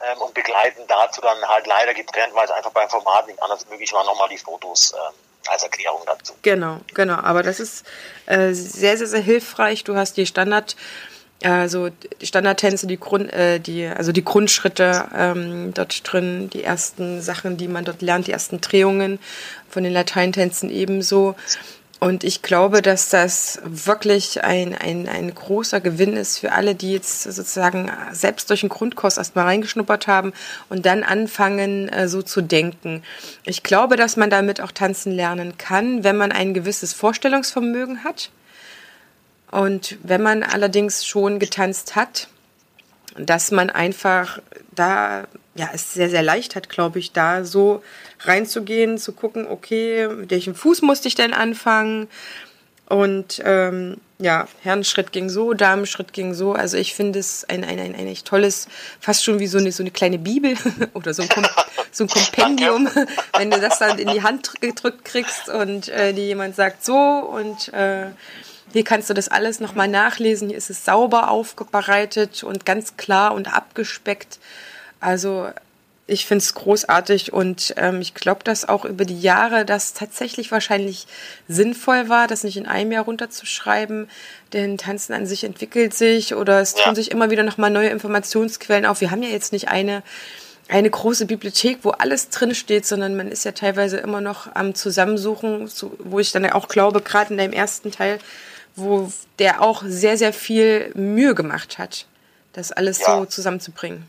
Ähm, 0.00 0.18
und 0.20 0.34
begleiten 0.34 0.82
dazu 0.88 1.20
dann 1.20 1.40
halt 1.48 1.66
leider 1.66 1.94
getrennt, 1.94 2.34
weil 2.34 2.44
es 2.44 2.50
einfach 2.50 2.72
beim 2.72 2.90
Format 2.90 3.28
nicht 3.28 3.40
anders 3.40 3.66
möglich 3.68 3.92
war, 3.92 4.04
nochmal 4.04 4.28
die 4.28 4.38
Fotos 4.38 4.92
ähm, 4.92 5.14
als 5.46 5.62
Erklärung 5.62 6.02
dazu. 6.06 6.34
Genau, 6.42 6.80
genau. 6.92 7.18
Aber 7.22 7.42
das 7.42 7.60
ist 7.60 7.86
äh, 8.26 8.52
sehr, 8.52 8.98
sehr, 8.98 9.06
sehr 9.06 9.20
hilfreich. 9.20 9.84
Du 9.84 9.96
hast 9.96 10.16
die 10.16 10.26
Standard- 10.26 10.76
also 11.44 11.88
die 12.20 12.26
Standardtänze, 12.26 12.86
die 12.86 12.98
Grund, 12.98 13.32
äh, 13.32 13.58
die, 13.58 13.86
also 13.86 14.12
die 14.12 14.24
Grundschritte 14.24 15.06
ähm, 15.16 15.72
dort 15.74 16.00
drin, 16.10 16.50
die 16.50 16.62
ersten 16.62 17.20
Sachen, 17.20 17.56
die 17.56 17.68
man 17.68 17.84
dort 17.84 18.02
lernt, 18.02 18.26
die 18.26 18.32
ersten 18.32 18.60
Drehungen 18.60 19.18
von 19.68 19.82
den 19.82 19.92
Lateintänzen 19.92 20.70
ebenso. 20.70 21.34
Und 22.02 22.24
ich 22.24 22.42
glaube, 22.42 22.82
dass 22.82 23.10
das 23.10 23.60
wirklich 23.64 24.42
ein, 24.42 24.74
ein, 24.74 25.08
ein 25.08 25.32
großer 25.32 25.80
Gewinn 25.80 26.16
ist 26.16 26.38
für 26.38 26.50
alle, 26.50 26.74
die 26.74 26.92
jetzt 26.92 27.22
sozusagen 27.22 27.92
selbst 28.10 28.50
durch 28.50 28.62
den 28.62 28.70
Grundkurs 28.70 29.18
erstmal 29.18 29.44
reingeschnuppert 29.44 30.08
haben 30.08 30.32
und 30.68 30.84
dann 30.84 31.04
anfangen, 31.04 31.88
äh, 31.88 32.08
so 32.08 32.20
zu 32.20 32.40
denken. 32.40 33.04
Ich 33.44 33.62
glaube, 33.62 33.94
dass 33.94 34.16
man 34.16 34.30
damit 34.30 34.60
auch 34.60 34.72
tanzen 34.72 35.12
lernen 35.12 35.56
kann, 35.58 36.02
wenn 36.02 36.16
man 36.16 36.32
ein 36.32 36.54
gewisses 36.54 36.92
Vorstellungsvermögen 36.92 38.02
hat 38.02 38.30
und 39.52 39.98
wenn 40.02 40.22
man 40.22 40.42
allerdings 40.42 41.04
schon 41.04 41.38
getanzt 41.38 41.94
hat, 41.94 42.28
dass 43.16 43.50
man 43.50 43.68
einfach 43.68 44.40
da, 44.74 45.24
ja, 45.54 45.68
es 45.74 45.92
sehr, 45.92 46.08
sehr 46.08 46.22
leicht 46.22 46.56
hat, 46.56 46.70
glaube 46.70 46.98
ich, 46.98 47.12
da 47.12 47.44
so 47.44 47.82
reinzugehen, 48.20 48.96
zu 48.96 49.12
gucken, 49.12 49.46
okay, 49.46 50.08
mit 50.08 50.30
welchem 50.30 50.54
Fuß 50.54 50.80
musste 50.80 51.06
ich 51.06 51.16
denn 51.16 51.34
anfangen? 51.34 52.08
Und 52.88 53.42
ähm, 53.44 53.98
ja, 54.18 54.48
Herrenschritt 54.62 55.12
ging 55.12 55.28
so, 55.28 55.52
Damenschritt 55.52 56.14
ging 56.14 56.32
so. 56.32 56.54
Also 56.54 56.78
ich 56.78 56.94
finde 56.94 57.18
es 57.18 57.44
ein, 57.44 57.62
ein, 57.62 57.78
ein, 57.78 57.94
ein 57.94 58.06
echt 58.06 58.26
tolles, 58.26 58.68
fast 59.00 59.22
schon 59.22 59.38
wie 59.38 59.46
so 59.48 59.58
eine, 59.58 59.70
so 59.70 59.82
eine 59.82 59.90
kleine 59.90 60.18
Bibel 60.18 60.54
oder 60.94 61.12
so 61.12 61.20
ein, 61.20 61.28
Kom 61.28 61.44
so 61.90 62.04
ein 62.04 62.08
Kompendium, 62.08 62.88
wenn 63.36 63.50
du 63.50 63.60
das 63.60 63.78
dann 63.78 63.98
in 63.98 64.08
die 64.08 64.22
Hand 64.22 64.62
gedrückt 64.62 65.04
kriegst 65.04 65.50
und 65.50 65.90
äh, 65.90 66.14
dir 66.14 66.24
jemand 66.24 66.56
sagt 66.56 66.82
so 66.82 66.96
und 66.96 67.70
äh, 67.74 68.06
hier 68.72 68.84
kannst 68.84 69.10
du 69.10 69.14
das 69.14 69.28
alles 69.28 69.60
nochmal 69.60 69.88
nachlesen. 69.88 70.48
Hier 70.48 70.58
ist 70.58 70.70
es 70.70 70.84
sauber 70.84 71.30
aufbereitet 71.30 72.42
und 72.42 72.64
ganz 72.64 72.96
klar 72.96 73.34
und 73.34 73.52
abgespeckt. 73.52 74.38
Also 75.00 75.48
ich 76.06 76.26
finde 76.26 76.42
es 76.42 76.54
großartig 76.54 77.32
und 77.32 77.74
ähm, 77.76 78.00
ich 78.00 78.14
glaube, 78.14 78.44
dass 78.44 78.68
auch 78.68 78.84
über 78.84 79.04
die 79.04 79.20
Jahre 79.20 79.64
das 79.64 79.94
tatsächlich 79.94 80.50
wahrscheinlich 80.50 81.06
sinnvoll 81.48 82.08
war, 82.08 82.26
das 82.26 82.44
nicht 82.44 82.56
in 82.56 82.66
einem 82.66 82.92
Jahr 82.92 83.04
runterzuschreiben, 83.04 84.08
denn 84.52 84.78
Tanzen 84.78 85.14
an 85.14 85.26
sich 85.26 85.44
entwickelt 85.44 85.94
sich 85.94 86.34
oder 86.34 86.60
es 86.60 86.74
tun 86.74 86.94
sich 86.94 87.10
immer 87.10 87.30
wieder 87.30 87.44
nochmal 87.44 87.70
neue 87.70 87.88
Informationsquellen 87.88 88.84
auf. 88.84 89.00
Wir 89.00 89.10
haben 89.10 89.22
ja 89.22 89.30
jetzt 89.30 89.52
nicht 89.52 89.68
eine 89.68 90.02
eine 90.68 90.90
große 90.90 91.26
Bibliothek, 91.26 91.78
wo 91.82 91.90
alles 91.90 92.30
drin 92.30 92.54
steht, 92.54 92.86
sondern 92.86 93.16
man 93.16 93.28
ist 93.28 93.44
ja 93.44 93.52
teilweise 93.52 93.98
immer 93.98 94.20
noch 94.20 94.54
am 94.54 94.74
Zusammensuchen, 94.74 95.70
wo 95.98 96.18
ich 96.18 96.32
dann 96.32 96.48
auch 96.50 96.68
glaube, 96.68 97.02
gerade 97.02 97.32
in 97.32 97.38
deinem 97.38 97.52
ersten 97.52 97.90
Teil 97.90 98.18
wo 98.76 99.12
der 99.38 99.62
auch 99.62 99.82
sehr, 99.86 100.16
sehr 100.16 100.32
viel 100.32 100.92
Mühe 100.94 101.34
gemacht 101.34 101.78
hat, 101.78 102.06
das 102.52 102.72
alles 102.72 103.00
ja. 103.00 103.18
so 103.18 103.24
zusammenzubringen. 103.24 104.06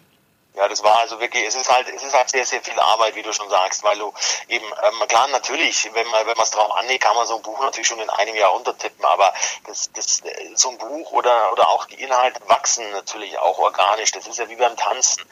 Ja, 0.55 0.67
das 0.67 0.83
war 0.83 0.99
also 0.99 1.19
wirklich, 1.19 1.45
es 1.45 1.55
ist 1.55 1.71
halt, 1.71 1.89
es 1.89 2.03
ist 2.03 2.13
halt 2.13 2.29
sehr, 2.29 2.45
sehr 2.45 2.61
viel 2.61 2.79
Arbeit, 2.79 3.15
wie 3.15 3.23
du 3.23 3.33
schon 3.33 3.49
sagst, 3.49 3.83
weil 3.83 3.97
du 3.97 4.13
eben, 4.47 4.65
ähm, 4.65 5.07
klar, 5.07 5.27
natürlich, 5.29 5.89
wenn 5.93 6.07
man, 6.07 6.27
wenn 6.27 6.37
man 6.37 6.43
es 6.43 6.51
drauf 6.51 6.71
anlegt, 6.75 7.03
kann 7.03 7.15
man 7.15 7.25
so 7.25 7.37
ein 7.37 7.41
Buch 7.41 7.59
natürlich 7.59 7.87
schon 7.87 7.99
in 7.99 8.09
einem 8.09 8.35
Jahr 8.35 8.51
runtertippen, 8.51 9.03
aber 9.03 9.33
das, 9.65 9.91
das, 9.93 10.21
so 10.53 10.69
ein 10.69 10.77
Buch 10.77 11.11
oder, 11.11 11.51
oder 11.53 11.69
auch 11.69 11.85
die 11.85 12.01
Inhalte 12.01 12.39
wachsen 12.47 12.87
natürlich 12.91 13.39
auch 13.39 13.57
organisch. 13.57 14.11
Das 14.11 14.27
ist 14.27 14.37
ja 14.37 14.47
wie 14.47 14.55
beim 14.55 14.77
Tanzen. 14.77 15.23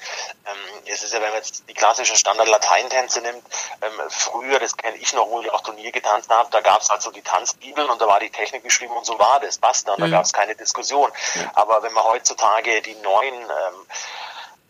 Ähm, 0.48 0.82
es 0.86 1.04
ist 1.04 1.14
ja, 1.14 1.22
wenn 1.22 1.30
man 1.30 1.38
jetzt 1.38 1.70
die 1.70 1.76
klassischen 1.76 2.16
Standard-Lateintänze 2.16 3.22
nimmt, 3.22 3.44
ähm, 3.84 4.02
früher, 4.10 4.60
das 4.60 4.76
kenne 4.76 4.98
ich 4.98 5.14
noch, 5.14 5.30
wo 5.30 5.42
ich 5.42 5.52
auch 5.52 5.62
Turnier 5.62 5.92
getanzt 5.92 6.32
habe, 6.32 6.50
da 6.50 6.62
gab 6.62 6.82
es 6.82 6.90
halt 6.90 7.04
so 7.04 7.12
die 7.12 7.22
Tanzbibeln 7.22 7.88
und 7.92 8.02
da 8.02 8.08
war 8.08 8.20
die 8.20 8.32
Technik 8.32 8.64
geschrieben 8.64 8.98
und 8.98 9.06
so 9.06 9.20
war 9.20 9.40
das, 9.40 9.60
basta, 9.60 9.94
und 9.94 10.00
mhm. 10.00 10.06
da 10.06 10.18
gab 10.18 10.26
es 10.26 10.34
keine 10.34 10.56
Diskussion. 10.56 11.12
Aber 11.54 11.84
wenn 11.84 11.94
man 11.94 12.06
heutzutage 12.06 12.82
die 12.82 12.96
neuen, 12.96 13.36
ähm, 13.36 13.88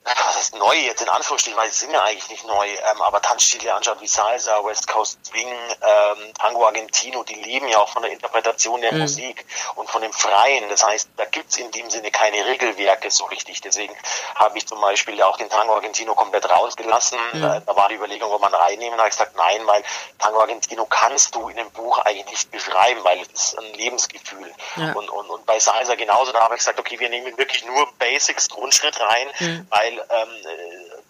was 0.04 0.42
ist 0.42 0.56
neu 0.56 0.76
jetzt 0.76 1.02
in 1.02 1.10
Anführungsstrichen, 1.10 1.60
weil 1.60 1.72
sie 1.72 1.86
sind 1.86 1.94
ja 1.94 2.02
eigentlich 2.04 2.30
nicht 2.30 2.46
neu, 2.46 2.68
ähm, 2.68 3.02
aber 3.02 3.22
Tanzstile 3.22 3.74
anschaut 3.74 4.02
wie 4.02 4.08
Salsa, 4.08 4.64
West 4.66 4.88
Coast 4.88 5.24
Swing, 5.26 5.48
ähm, 5.48 6.34
Tango 6.40 6.66
Argentino, 6.66 7.24
die 7.24 7.36
leben 7.36 7.68
ja 7.68 7.78
auch 7.78 7.90
von 7.90 8.02
der 8.02 8.12
Interpretation 8.12 8.82
der 8.82 8.94
mhm. 8.94 9.02
Musik 9.02 9.46
und 9.76 9.90
von 9.90 10.02
dem 10.02 10.12
Freien. 10.12 10.70
Das 10.70 10.84
heißt, 10.84 11.10
da 11.18 11.26
gibt's 11.26 11.58
in 11.58 11.70
dem 11.72 11.90
Sinne 11.90 12.10
keine 12.10 12.46
Regelwerke 12.46 13.12
so 13.12 13.26
richtig. 13.26 13.62
Deswegen 13.62 13.96
habe 14.36 14.58
ich 14.58 14.68
zum 14.68 14.82
Beispiel 14.82 15.22
auch 15.22 15.38
den 15.38 15.50
Tango 15.50 15.76
Argentino 15.76 16.16
komplett 16.16 16.50
rausgelassen. 16.50 17.20
Mhm. 17.34 17.42
Da, 17.42 17.60
da 17.60 17.76
war 17.76 17.90
die 17.90 17.96
Überlegung, 17.96 18.32
ob 18.32 18.42
man 18.42 18.54
reinnehmen. 18.54 18.98
Da 18.98 19.04
habe 19.04 19.10
ich 19.10 19.18
gesagt, 19.18 19.36
nein, 19.36 19.66
weil 19.68 19.84
Tango 20.18 20.40
Argentino 20.40 20.86
kannst 20.86 21.36
du 21.36 21.50
in 21.50 21.58
dem 21.58 21.70
Buch 21.72 22.00
eigentlich 22.00 22.26
nicht 22.28 22.52
beschreiben, 22.52 23.04
weil 23.04 23.22
es 23.22 23.28
ist 23.30 23.60
ein 23.60 23.74
Lebensgefühl. 23.76 24.52
Ja. 24.78 24.94
Und, 24.94 25.10
und, 25.10 25.30
und 25.30 25.46
bei 25.46 25.60
Salsa 25.60 25.94
genauso, 25.96 26.32
da 26.32 26.42
habe 26.42 26.56
ich 26.56 26.60
gesagt, 26.60 26.80
okay, 26.80 27.00
wir 27.00 27.10
nehmen 27.10 27.38
wirklich 27.38 27.66
nur 27.66 27.88
Basics, 28.00 28.50
Grundschritt 28.50 29.00
rein, 29.00 29.28
mhm. 29.40 29.68
weil 29.70 29.91
weil 29.92 30.06
ähm, 30.10 31.02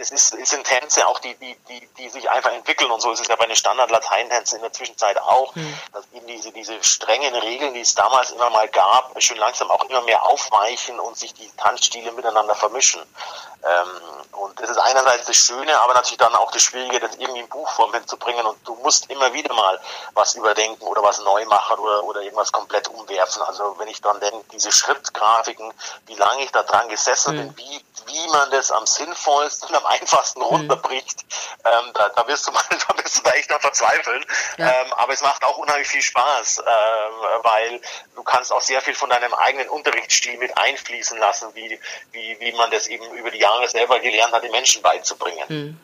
es, 0.00 0.10
ist, 0.10 0.34
es 0.34 0.50
sind 0.50 0.64
Tänze 0.64 1.06
auch, 1.06 1.18
die, 1.18 1.34
die, 1.34 1.56
die, 1.68 1.86
die 1.98 2.08
sich 2.08 2.28
einfach 2.30 2.52
entwickeln 2.52 2.90
und 2.90 3.00
so 3.00 3.12
ist 3.12 3.20
es 3.20 3.28
ja 3.28 3.36
bei 3.36 3.46
den 3.46 3.56
Standard-Lateintänzen 3.56 4.56
in 4.56 4.62
der 4.62 4.72
Zwischenzeit 4.72 5.18
auch, 5.20 5.54
mhm. 5.54 5.78
dass 5.92 6.04
eben 6.14 6.26
diese, 6.26 6.52
diese 6.52 6.82
strengen 6.82 7.34
Regeln, 7.34 7.74
die 7.74 7.80
es 7.80 7.94
damals 7.94 8.30
immer 8.30 8.48
mal 8.50 8.68
gab, 8.68 9.14
schön 9.22 9.36
langsam 9.36 9.70
auch 9.70 9.84
immer 9.84 10.00
mehr 10.02 10.22
aufweichen 10.22 10.98
und 10.98 11.18
sich 11.18 11.34
die 11.34 11.50
Tanzstile 11.58 12.12
miteinander 12.12 12.54
vermischen. 12.54 13.02
Ähm, 13.62 13.88
und 14.32 14.58
das 14.58 14.70
ist 14.70 14.78
einerseits 14.78 15.26
das 15.26 15.36
Schöne, 15.36 15.78
aber 15.82 15.92
natürlich 15.92 16.16
dann 16.16 16.34
auch 16.34 16.50
das 16.50 16.62
Schwierige, 16.62 16.98
das 16.98 17.16
irgendwie 17.16 17.40
in 17.40 17.48
Buchform 17.48 17.92
hinzubringen 17.92 18.46
und 18.46 18.56
du 18.66 18.74
musst 18.76 19.10
immer 19.10 19.34
wieder 19.34 19.52
mal 19.52 19.78
was 20.14 20.34
überdenken 20.34 20.84
oder 20.84 21.02
was 21.02 21.18
neu 21.20 21.44
machen 21.44 21.78
oder, 21.78 22.04
oder 22.04 22.22
irgendwas 22.22 22.52
komplett 22.52 22.88
umwerfen. 22.88 23.42
Also 23.42 23.78
wenn 23.78 23.88
ich 23.88 24.00
dann 24.00 24.18
denke, 24.18 24.42
diese 24.52 24.72
Schrittgrafiken, 24.72 25.74
wie 26.06 26.14
lange 26.14 26.42
ich 26.44 26.52
da 26.52 26.62
dran 26.62 26.88
gesessen 26.88 27.34
mhm. 27.34 27.54
bin, 27.54 27.56
wie, 27.58 27.84
wie 28.06 28.28
man 28.28 28.50
das 28.50 28.70
am 28.70 28.86
sinnvollsten, 28.86 29.74
am 29.74 29.86
einfachsten 29.86 30.42
runterbricht, 30.42 31.24
mhm. 31.24 31.70
ähm, 31.70 31.92
da, 31.94 32.08
da, 32.10 32.26
wirst 32.28 32.46
du 32.46 32.52
mal, 32.52 32.62
da 32.70 33.02
wirst 33.02 33.18
du 33.18 33.22
da 33.22 33.30
echt 33.32 33.50
noch 33.50 33.60
verzweifeln. 33.60 34.24
Ja. 34.58 34.70
Ähm, 34.70 34.92
aber 34.94 35.12
es 35.12 35.22
macht 35.22 35.44
auch 35.44 35.58
unheimlich 35.58 35.88
viel 35.88 36.02
Spaß, 36.02 36.58
ähm, 36.58 37.42
weil 37.42 37.80
du 38.14 38.22
kannst 38.22 38.52
auch 38.52 38.60
sehr 38.60 38.80
viel 38.80 38.94
von 38.94 39.10
deinem 39.10 39.34
eigenen 39.34 39.68
Unterrichtsstil 39.68 40.38
mit 40.38 40.56
einfließen 40.56 41.18
lassen, 41.18 41.48
wie, 41.54 41.78
wie, 42.12 42.36
wie 42.40 42.52
man 42.52 42.70
das 42.70 42.86
eben 42.86 43.04
über 43.12 43.30
die 43.30 43.38
Jahre 43.38 43.68
selber 43.68 44.00
gelernt 44.00 44.32
hat, 44.32 44.42
den 44.42 44.52
Menschen 44.52 44.82
beizubringen. 44.82 45.44
Mhm. 45.48 45.80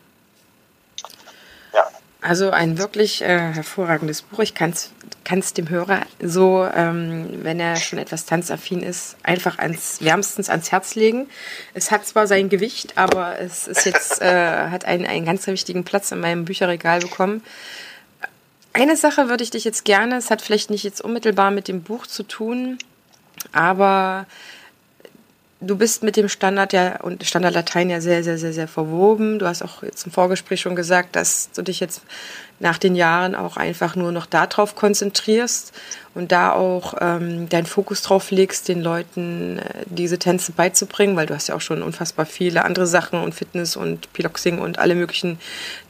Ja. 1.73 1.91
Also 2.23 2.51
ein 2.51 2.79
wirklich 2.79 3.23
äh, 3.23 3.53
hervorragendes 3.53 4.23
Buch. 4.23 4.41
Ich 4.41 4.55
kann 4.55 4.71
es 4.71 4.91
dem 5.57 5.69
Hörer 5.69 6.01
so, 6.23 6.69
ähm, 6.75 7.41
wenn 7.43 7.59
er 7.61 7.77
schon 7.77 7.99
etwas 7.99 8.27
tanzaffin 8.27 8.83
ist, 8.83 9.17
einfach 9.23 9.59
ans, 9.59 9.99
wärmstens 10.01 10.49
ans 10.49 10.71
Herz 10.73 10.95
legen. 10.95 11.29
Es 11.75 11.91
hat 11.91 12.07
zwar 12.07 12.27
sein 12.27 12.49
Gewicht, 12.49 12.97
aber 12.97 13.39
es 13.41 13.67
ist 13.67 13.85
jetzt, 13.87 14.21
äh, 14.23 14.69
hat 14.69 14.85
einen, 14.85 15.07
einen 15.07 15.27
ganz 15.27 15.47
wichtigen 15.47 15.85
Platz 15.85 16.13
in 16.13 16.21
meinem 16.21 16.45
Bücherregal 16.45 17.01
bekommen. 17.01 17.43
Eine 18.73 18.97
Sache 18.97 19.29
würde 19.29 19.43
ich 19.43 19.51
dich 19.51 19.65
jetzt 19.65 19.85
gerne, 19.85 20.17
es 20.17 20.31
hat 20.31 20.43
vielleicht 20.43 20.71
nicht 20.71 20.85
jetzt 20.85 21.01
unmittelbar 21.01 21.51
mit 21.51 21.67
dem 21.67 21.83
Buch 21.83 22.07
zu 22.07 22.23
tun, 22.23 22.79
aber 23.53 24.27
du 25.61 25.77
bist 25.77 26.03
mit 26.03 26.17
dem 26.17 26.29
Standard 26.29 26.73
ja 26.73 27.01
und 27.01 27.25
Standard 27.25 27.55
Latein 27.55 27.89
ja 27.89 28.01
sehr, 28.01 28.23
sehr, 28.23 28.39
sehr, 28.39 28.53
sehr 28.53 28.69
verwoben. 28.69 29.39
Du 29.39 29.47
hast 29.47 29.63
auch 29.63 29.83
jetzt 29.83 30.05
im 30.07 30.13
Vorgespräch 30.13 30.61
schon 30.61 30.77
gesagt, 30.77 31.17
dass 31.17 31.51
du 31.53 31.63
dich 31.63 31.81
jetzt 31.81 32.03
nach 32.59 32.79
den 32.79 32.95
Jahren 32.95 33.35
auch 33.35 33.57
einfach 33.57 33.97
nur 33.97 34.13
noch 34.13 34.27
darauf 34.27 34.75
konzentrierst 34.75 35.73
und 36.15 36.33
da 36.33 36.53
auch 36.53 36.95
ähm, 37.01 37.49
deinen 37.49 37.67
Fokus 37.67 38.03
drauf 38.03 38.31
legst, 38.31 38.69
den 38.69 38.83
Leuten 38.83 39.59
äh, 39.59 39.85
diese 39.87 40.19
Tänze 40.19 40.53
beizubringen, 40.53 41.17
weil 41.17 41.27
du 41.27 41.35
hast 41.35 41.49
ja 41.49 41.55
auch 41.55 41.61
schon 41.61 41.83
unfassbar 41.83 42.27
viele 42.27 42.65
andere 42.65 42.87
Sachen 42.87 43.23
und 43.23 43.35
Fitness 43.35 43.77
und 43.77 44.13
Piloxing 44.13 44.59
und 44.59 44.79
alle 44.79 44.95
möglichen 44.95 45.39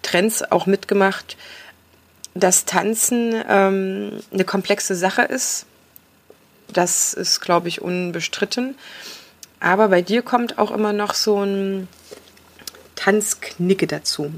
Trends 0.03 0.43
auch 0.51 0.67
mitgemacht. 0.67 1.37
Dass 2.35 2.67
Tanzen 2.67 3.35
ähm, 3.49 4.21
eine 4.33 4.45
komplexe 4.45 4.95
Sache 4.95 5.23
ist, 5.23 5.67
das 6.73 7.15
ist, 7.15 7.41
glaube 7.41 7.69
ich, 7.69 7.81
unbestritten. 7.81 8.75
Aber 9.67 9.89
bei 9.89 10.01
dir 10.01 10.23
kommt 10.23 10.59
auch 10.59 10.71
immer 10.71 10.93
noch 10.93 11.13
so 11.15 11.43
ein 11.43 11.89
Tanzknicke 12.95 13.89
dazu. 13.89 14.33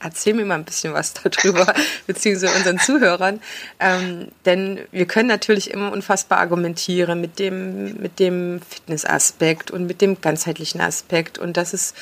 Erzähl 0.00 0.34
mir 0.34 0.44
mal 0.44 0.56
ein 0.56 0.64
bisschen 0.64 0.92
was 0.92 1.12
darüber, 1.12 1.72
beziehungsweise 2.08 2.56
unseren 2.56 2.80
Zuhörern. 2.80 3.40
Ähm, 3.78 4.26
denn 4.46 4.80
wir 4.90 5.06
können 5.06 5.28
natürlich 5.28 5.70
immer 5.70 5.92
unfassbar 5.92 6.38
argumentieren 6.40 7.20
mit 7.20 7.38
dem, 7.38 7.98
mit 7.98 8.18
dem 8.18 8.60
Fitnessaspekt 8.68 9.70
und 9.70 9.86
mit 9.86 10.00
dem 10.00 10.20
ganzheitlichen 10.20 10.80
Aspekt. 10.80 11.38
Und 11.38 11.56
das 11.56 11.72
ist 11.72 11.94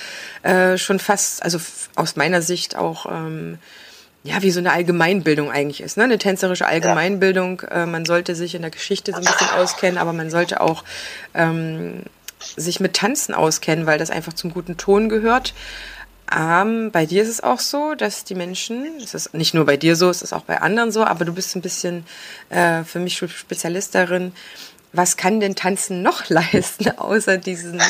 äh, 0.42 0.78
schon 0.78 1.00
fast, 1.00 1.42
also 1.42 1.58
aus 1.96 2.16
meiner 2.16 2.40
Sicht 2.40 2.76
auch, 2.76 3.04
ähm, 3.12 3.58
ja, 4.22 4.40
wie 4.42 4.52
so 4.52 4.60
eine 4.60 4.72
Allgemeinbildung 4.72 5.50
eigentlich 5.50 5.82
ist, 5.82 5.98
ne? 5.98 6.04
Eine 6.04 6.16
tänzerische 6.16 6.66
Allgemeinbildung. 6.66 7.60
Äh, 7.60 7.84
man 7.84 8.06
sollte 8.06 8.34
sich 8.34 8.54
in 8.54 8.62
der 8.62 8.70
Geschichte 8.70 9.12
so 9.12 9.18
ein 9.18 9.24
bisschen 9.24 9.50
auskennen, 9.50 9.98
aber 9.98 10.14
man 10.14 10.30
sollte 10.30 10.62
auch 10.62 10.82
ähm, 11.34 12.04
sich 12.56 12.80
mit 12.80 12.94
Tanzen 12.94 13.34
auskennen, 13.34 13.86
weil 13.86 13.98
das 13.98 14.10
einfach 14.10 14.32
zum 14.32 14.52
guten 14.52 14.76
Ton 14.76 15.08
gehört. 15.08 15.54
Ähm, 16.36 16.90
bei 16.90 17.06
dir 17.06 17.22
ist 17.22 17.28
es 17.28 17.42
auch 17.42 17.60
so, 17.60 17.94
dass 17.94 18.24
die 18.24 18.34
Menschen, 18.34 18.98
es 19.02 19.14
ist 19.14 19.32
nicht 19.32 19.54
nur 19.54 19.64
bei 19.64 19.76
dir 19.76 19.96
so, 19.96 20.10
es 20.10 20.20
ist 20.20 20.32
auch 20.32 20.42
bei 20.42 20.60
anderen 20.60 20.92
so, 20.92 21.04
aber 21.04 21.24
du 21.24 21.32
bist 21.32 21.56
ein 21.56 21.62
bisschen 21.62 22.04
äh, 22.50 22.84
für 22.84 22.98
mich 22.98 23.16
Spezialist 23.16 23.94
darin. 23.94 24.32
Was 24.92 25.16
kann 25.16 25.40
denn 25.40 25.54
Tanzen 25.54 26.02
noch 26.02 26.28
leisten, 26.28 26.90
außer 26.98 27.38
diesen 27.38 27.80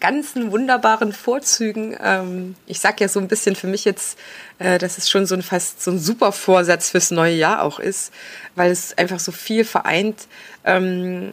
ganzen 0.00 0.50
wunderbaren 0.50 1.12
Vorzügen? 1.12 1.96
Ähm, 2.02 2.56
ich 2.66 2.80
sag 2.80 3.00
ja 3.00 3.08
so 3.08 3.20
ein 3.20 3.28
bisschen 3.28 3.54
für 3.54 3.68
mich 3.68 3.84
jetzt, 3.84 4.18
äh, 4.58 4.78
dass 4.78 4.98
es 4.98 5.08
schon 5.08 5.26
so 5.26 5.34
ein 5.36 5.42
fast 5.42 5.82
so 5.82 5.92
ein 5.92 5.98
super 5.98 6.32
Vorsatz 6.32 6.90
fürs 6.90 7.10
neue 7.12 7.34
Jahr 7.34 7.62
auch 7.62 7.78
ist, 7.78 8.12
weil 8.56 8.72
es 8.72 8.96
einfach 8.98 9.20
so 9.20 9.30
viel 9.30 9.64
vereint. 9.64 10.26
Ähm, 10.64 11.32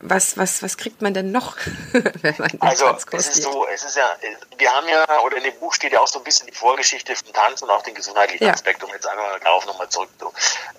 was, 0.00 0.36
was, 0.36 0.62
was 0.62 0.76
kriegt 0.76 1.02
man 1.02 1.12
denn 1.12 1.32
noch, 1.32 1.56
wenn 1.92 2.34
man 2.38 2.48
den 2.48 2.62
Also 2.62 2.96
es 3.12 3.28
ist 3.28 3.42
so, 3.42 3.66
es 3.66 3.84
ist 3.84 3.96
ja, 3.96 4.08
wir 4.56 4.72
haben 4.72 4.88
ja, 4.88 5.20
oder 5.20 5.36
in 5.38 5.42
dem 5.42 5.58
Buch 5.58 5.74
steht 5.74 5.92
ja 5.92 6.00
auch 6.00 6.06
so 6.06 6.18
ein 6.20 6.24
bisschen 6.24 6.46
die 6.46 6.54
Vorgeschichte 6.54 7.16
vom 7.16 7.32
Tanz 7.32 7.62
und 7.62 7.70
auch 7.70 7.82
den 7.82 7.94
gesundheitlichen 7.94 8.44
ja. 8.44 8.52
Aspekt, 8.52 8.82
um 8.84 8.90
jetzt 8.90 9.06
einmal 9.06 9.38
darauf 9.40 9.66
nochmal 9.66 9.88
zurückzukommen. 9.88 10.34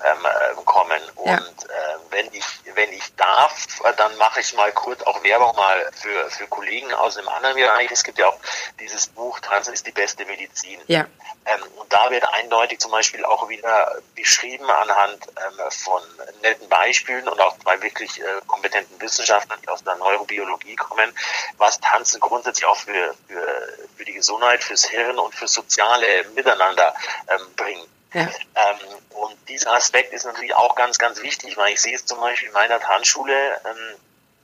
Ähm, 0.06 1.02
und 1.16 1.28
ja. 1.28 1.36
äh, 1.38 1.98
wenn 2.12 2.28
ich, 2.34 2.46
wenn 2.76 2.92
ich 2.94 3.14
darf, 3.16 3.68
dann 3.98 4.16
mache 4.18 4.40
ich 4.40 4.54
mal 4.54 4.72
kurz 4.72 5.02
auch 5.04 5.24
Werbung 5.24 5.56
mal 5.56 5.90
für, 5.94 6.30
für 6.30 6.48
Kollegen 6.48 6.94
aus 6.94 7.16
dem 7.16 7.28
anderen 7.28 7.56
Bereich. 7.56 7.92
Es 7.92 8.04
gibt 8.04 8.20
ja 8.20 8.28
auch 8.28 8.38
dieses 8.80 9.08
Buch 9.08 9.40
Tanzen 9.40 9.74
ist 9.74 9.86
die 9.86 9.92
beste 9.92 10.26
Medizin. 10.26 10.80
Ja. 10.88 11.06
Ähm, 11.46 11.64
und 11.78 11.92
da 11.92 12.10
wird 12.12 12.26
eindeutig 12.34 12.80
zum 12.80 12.92
Beispiel 12.92 13.24
auch 13.26 13.50
wieder 13.50 13.96
beschrieben 14.16 14.70
anhand 14.70 15.28
ähm, 15.28 15.72
von 15.72 16.02
netten 16.42 16.70
Beispielen 16.70 17.28
und 17.28 17.40
auch 17.40 17.56
bei 17.64 17.82
wirklich 17.82 18.20
äh, 18.20 18.24
kompetenten 18.48 19.00
Wissenschaftlern, 19.02 19.09
die 19.18 19.70
aus 19.70 19.84
der 19.84 19.96
Neurobiologie 19.96 20.76
kommen, 20.76 21.14
was 21.58 21.80
Tanzen 21.80 22.20
grundsätzlich 22.20 22.66
auch 22.66 22.78
für, 22.78 23.16
für, 23.28 23.78
für 23.98 24.06
die 24.06 24.14
Gesundheit, 24.14 24.64
fürs 24.64 24.86
Hirn 24.86 25.18
und 25.20 25.34
fürs 25.36 25.54
soziale 25.54 26.26
Miteinander 26.36 26.94
ähm, 27.28 27.42
bringt. 27.56 27.88
Ja. 28.14 28.22
Ähm, 28.22 28.78
und 29.12 29.38
dieser 29.48 29.74
Aspekt 29.74 30.14
ist 30.14 30.26
natürlich 30.26 30.56
auch 30.56 30.76
ganz, 30.76 30.98
ganz 30.98 31.22
wichtig, 31.22 31.58
weil 31.58 31.74
ich 31.74 31.82
sehe 31.82 31.96
es 31.96 32.06
zum 32.06 32.20
Beispiel 32.20 32.48
in 32.48 32.54
meiner 32.54 32.80
Tanzschule, 32.80 33.62
ähm, 33.66 34.00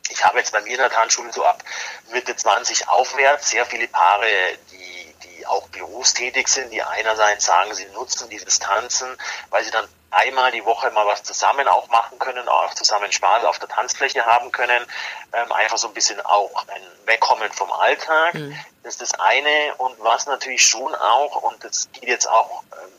ich 0.09 0.23
habe 0.23 0.37
jetzt 0.37 0.51
bei 0.51 0.61
mir 0.61 0.73
in 0.73 0.77
der 0.77 0.91
Tanzschule 0.91 1.31
so 1.33 1.43
ab 1.43 1.63
Mitte 2.11 2.35
20 2.35 2.87
aufwärts 2.87 3.49
sehr 3.49 3.65
viele 3.65 3.87
Paare, 3.87 4.27
die, 4.71 5.15
die 5.23 5.47
auch 5.47 5.67
berufstätig 5.69 6.47
sind, 6.47 6.71
die 6.71 6.83
einerseits 6.83 7.45
sagen, 7.45 7.73
sie 7.73 7.85
nutzen 7.87 8.29
dieses 8.29 8.59
Tanzen, 8.59 9.07
weil 9.49 9.63
sie 9.63 9.71
dann 9.71 9.87
einmal 10.15 10.51
die 10.51 10.65
Woche 10.65 10.89
mal 10.91 11.05
was 11.05 11.23
zusammen 11.23 11.67
auch 11.67 11.87
machen 11.89 12.17
können, 12.19 12.47
auch 12.47 12.73
zusammen 12.73 13.11
Spaß 13.11 13.43
auf 13.45 13.59
der 13.59 13.69
Tanzfläche 13.69 14.25
haben 14.25 14.51
können, 14.51 14.85
ähm, 15.33 15.51
einfach 15.51 15.77
so 15.77 15.87
ein 15.87 15.93
bisschen 15.93 16.19
auch 16.21 16.67
ein 16.67 16.81
Wegkommen 17.05 17.51
vom 17.51 17.71
Alltag. 17.71 18.33
Mhm. 18.33 18.57
Das 18.83 18.95
ist 18.95 19.01
das 19.01 19.19
eine 19.19 19.75
und 19.77 19.95
was 19.99 20.25
natürlich 20.25 20.65
schon 20.65 20.93
auch, 20.95 21.43
und 21.43 21.63
das 21.63 21.89
geht 21.91 22.07
jetzt 22.07 22.29
auch 22.29 22.63
ähm, 22.73 22.91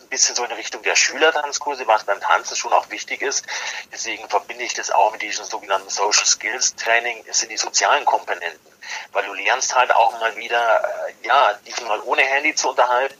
ein 0.00 0.08
bisschen 0.08 0.34
so 0.34 0.44
in 0.44 0.52
Richtung 0.52 0.82
der 0.82 0.96
Schülertanzkurse, 0.96 1.86
was 1.86 2.04
beim 2.04 2.20
Tanzen 2.20 2.56
schon 2.56 2.72
auch 2.72 2.90
wichtig 2.90 3.22
ist. 3.22 3.44
Deswegen 3.92 4.28
verbinde 4.28 4.64
ich 4.64 4.74
das 4.74 4.90
auch 4.90 5.12
mit 5.12 5.22
diesem 5.22 5.44
sogenannten 5.44 5.90
Social 5.90 6.26
Skills 6.26 6.76
Training, 6.76 7.24
es 7.28 7.40
sind 7.40 7.50
die 7.50 7.56
sozialen 7.56 8.04
Komponenten 8.04 8.74
weil 9.12 9.24
du 9.24 9.32
lernst 9.34 9.74
halt 9.74 9.94
auch 9.94 10.18
mal 10.20 10.36
wieder, 10.36 10.82
äh, 11.08 11.26
ja, 11.26 11.52
dich 11.66 11.80
mal 11.82 12.00
ohne 12.00 12.22
Handy 12.22 12.54
zu 12.54 12.70
unterhalten. 12.70 13.16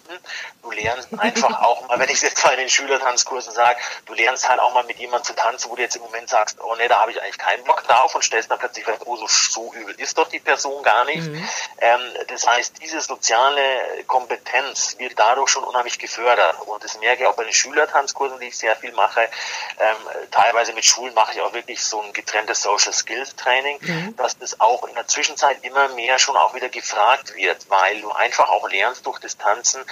Du 0.63 0.71
lernst 0.71 1.09
einfach 1.19 1.63
auch 1.63 1.87
mal, 1.89 1.99
wenn 1.99 2.09
ich 2.09 2.21
jetzt 2.23 2.45
mal 2.45 2.53
in 2.53 2.61
den 2.61 2.69
Schülertanzkursen 2.69 3.53
sage, 3.53 3.79
du 4.07 4.15
lernst 4.15 4.49
halt 4.49 4.61
auch 4.61 4.73
mal 4.75 4.85
mit 4.85 4.99
jemandem 4.99 5.25
zu 5.25 5.35
tanzen, 5.35 5.71
wo 5.71 5.77
du 5.77 5.83
jetzt 5.83 5.97
im 5.97 6.03
Moment 6.03 6.29
sagst, 6.29 6.59
oh 6.61 6.75
ne, 6.77 6.89
da 6.89 7.01
habe 7.01 7.11
ich 7.11 7.21
eigentlich 7.21 7.39
keinen 7.39 7.65
Bock 7.65 7.85
drauf 7.85 8.15
und 8.15 8.23
stellst 8.23 8.51
dann 8.51 8.59
plötzlich 8.59 8.85
fest, 8.85 9.03
oh, 9.05 9.17
so, 9.17 9.27
so 9.27 9.73
übel 9.75 9.95
ist 9.99 10.19
doch 10.19 10.29
die 10.29 10.41
Person 10.41 10.83
gar 10.83 11.05
nicht. 11.05 11.23
Mhm. 11.23 11.49
Ähm, 11.79 12.01
das 12.29 12.47
heißt, 12.47 12.81
diese 12.83 13.01
soziale 13.01 13.61
Kompetenz 14.07 14.97
wird 14.99 15.19
dadurch 15.19 15.51
schon 15.51 15.65
unheimlich 15.65 15.99
gefördert 15.99 16.63
und 16.66 16.83
das 16.85 16.98
merke 17.00 17.22
ich 17.22 17.29
auch 17.29 17.37
bei 17.37 17.44
den 17.44 17.53
Schülertanzkursen, 17.53 18.38
die 18.40 18.48
ich 18.48 18.59
sehr 18.59 18.77
viel 18.77 18.92
mache. 18.92 19.29
Ähm, 19.79 19.96
teilweise 20.31 20.72
mit 20.72 20.85
Schulen 20.85 21.14
mache 21.14 21.35
ich 21.35 21.40
auch 21.40 21.53
wirklich 21.53 21.83
so 21.83 22.00
ein 22.00 22.12
getrenntes 22.12 22.62
Social 22.62 22.92
Skills 22.92 23.37
Training, 23.37 23.79
mhm. 23.81 24.16
dass 24.16 24.38
das 24.38 24.61
auch 24.61 24.85
in 24.85 24.94
der 24.94 25.07
Zwischenzeit 25.07 25.59
immer 25.62 25.88
mehr 25.90 26.18
schon 26.18 26.37
auch 26.37 26.55
wieder 26.55 26.68
gefragt 26.68 27.35
wird, 27.35 27.70
weil 27.70 28.00
du 28.00 28.11
einfach 28.11 28.48
auch 28.48 28.68
lernst 28.68 29.07
durch 29.07 29.18
das 29.18 29.37
Tanzen, 29.37 29.85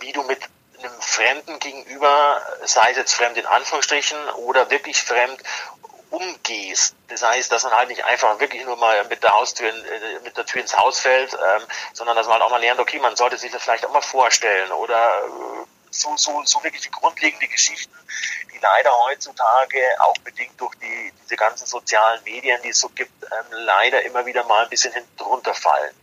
wie 0.00 0.12
du 0.12 0.22
mit 0.22 0.40
einem 0.78 1.00
Fremden 1.00 1.58
gegenüber, 1.58 2.42
sei 2.64 2.90
es 2.90 2.96
jetzt 2.98 3.14
fremd 3.14 3.38
in 3.38 3.46
Anführungsstrichen 3.46 4.18
oder 4.36 4.70
wirklich 4.70 5.02
fremd, 5.02 5.42
umgehst. 6.10 6.94
Das 7.08 7.22
heißt, 7.22 7.50
dass 7.50 7.64
man 7.64 7.72
halt 7.72 7.88
nicht 7.88 8.04
einfach 8.04 8.38
wirklich 8.38 8.64
nur 8.64 8.76
mal 8.76 9.04
mit 9.08 9.22
der 9.22 9.32
Haustür, 9.32 9.68
äh, 9.68 10.20
mit 10.22 10.36
der 10.36 10.46
Tür 10.46 10.60
ins 10.60 10.76
Haus 10.76 11.00
fällt, 11.00 11.34
ähm, 11.34 11.62
sondern 11.92 12.16
dass 12.16 12.26
man 12.26 12.34
halt 12.34 12.42
auch 12.42 12.50
mal 12.50 12.60
lernt, 12.60 12.80
okay, 12.80 12.98
man 12.98 13.16
sollte 13.16 13.38
sich 13.38 13.50
das 13.50 13.62
vielleicht 13.62 13.84
auch 13.84 13.92
mal 13.92 14.00
vorstellen 14.00 14.70
oder 14.72 15.18
äh, 15.24 15.75
so, 15.90 16.16
so, 16.16 16.42
so 16.44 16.62
wirklich 16.62 16.90
grundlegende 16.90 17.48
Geschichten, 17.48 17.94
die 18.52 18.58
leider 18.58 18.90
heutzutage 19.06 19.78
auch 20.00 20.16
bedingt 20.18 20.60
durch 20.60 20.74
die, 20.76 21.12
diese 21.22 21.36
ganzen 21.36 21.66
sozialen 21.66 22.22
Medien, 22.24 22.60
die 22.62 22.70
es 22.70 22.80
so 22.80 22.88
gibt, 22.90 23.24
ähm, 23.24 23.46
leider 23.50 24.02
immer 24.02 24.24
wieder 24.26 24.44
mal 24.44 24.64
ein 24.64 24.70
bisschen 24.70 24.92
hinten 24.92 25.22
runterfallen. 25.22 25.94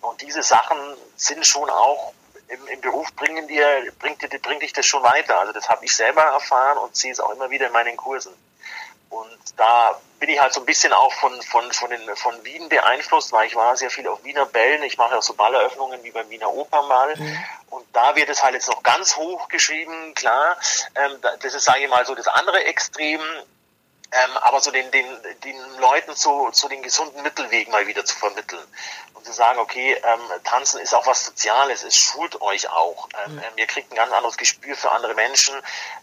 Und 0.00 0.20
diese 0.20 0.42
Sachen 0.42 0.78
sind 1.16 1.46
schon 1.46 1.68
auch 1.68 2.14
im, 2.48 2.66
im 2.68 2.80
Beruf 2.80 3.12
bringen 3.14 3.48
dir, 3.48 3.92
bringt, 3.98 4.22
dir, 4.22 4.38
bringt 4.38 4.62
dich 4.62 4.72
das 4.72 4.86
schon 4.86 5.02
weiter. 5.02 5.38
Also 5.38 5.52
das 5.52 5.68
habe 5.68 5.84
ich 5.84 5.94
selber 5.94 6.22
erfahren 6.22 6.78
und 6.78 6.94
sehe 6.96 7.12
es 7.12 7.20
auch 7.20 7.30
immer 7.30 7.50
wieder 7.50 7.66
in 7.66 7.72
meinen 7.72 7.96
Kursen. 7.96 8.34
Und 9.12 9.38
da 9.58 10.00
bin 10.20 10.30
ich 10.30 10.40
halt 10.40 10.54
so 10.54 10.60
ein 10.60 10.66
bisschen 10.66 10.92
auch 10.94 11.12
von, 11.12 11.42
von, 11.42 11.70
von, 11.72 11.90
den, 11.90 12.00
von 12.16 12.32
Wien 12.44 12.70
beeinflusst, 12.70 13.30
weil 13.32 13.46
ich 13.46 13.54
war 13.54 13.76
sehr 13.76 13.90
viel 13.90 14.08
auf 14.08 14.24
Wiener 14.24 14.46
Bällen. 14.46 14.82
Ich 14.84 14.96
mache 14.96 15.18
auch 15.18 15.22
so 15.22 15.34
Balleröffnungen 15.34 16.02
wie 16.02 16.10
beim 16.10 16.30
Wiener 16.30 16.50
Opernball. 16.50 17.14
Mhm. 17.16 17.44
Und 17.68 17.84
da 17.92 18.16
wird 18.16 18.30
es 18.30 18.42
halt 18.42 18.54
jetzt 18.54 18.68
noch 18.68 18.82
ganz 18.82 19.16
hoch 19.16 19.48
geschrieben, 19.48 20.14
klar. 20.14 20.56
Ähm, 20.94 21.18
das 21.40 21.52
ist, 21.52 21.64
sage 21.64 21.80
ich 21.84 21.90
mal, 21.90 22.06
so 22.06 22.14
das 22.14 22.26
andere 22.26 22.64
Extrem. 22.64 23.20
Ähm, 24.12 24.36
aber 24.38 24.60
so 24.60 24.70
den, 24.70 24.90
den, 24.90 25.06
den 25.44 25.56
Leuten 25.78 26.14
zu, 26.14 26.50
zu 26.50 26.68
den 26.68 26.82
gesunden 26.82 27.22
Mittelwegen 27.22 27.72
mal 27.72 27.86
wieder 27.86 28.04
zu 28.04 28.14
vermitteln 28.14 28.62
und 29.14 29.24
zu 29.24 29.32
sagen, 29.32 29.58
okay, 29.58 29.94
ähm, 29.94 30.20
Tanzen 30.44 30.80
ist 30.80 30.94
auch 30.94 31.06
was 31.06 31.24
Soziales, 31.24 31.82
es 31.82 31.96
schult 31.96 32.40
euch 32.42 32.68
auch. 32.68 33.08
Ähm, 33.24 33.36
mhm. 33.36 33.42
Ihr 33.56 33.66
kriegt 33.66 33.90
ein 33.90 33.96
ganz 33.96 34.12
anderes 34.12 34.36
Gespür 34.36 34.76
für 34.76 34.90
andere 34.90 35.14
Menschen, 35.14 35.54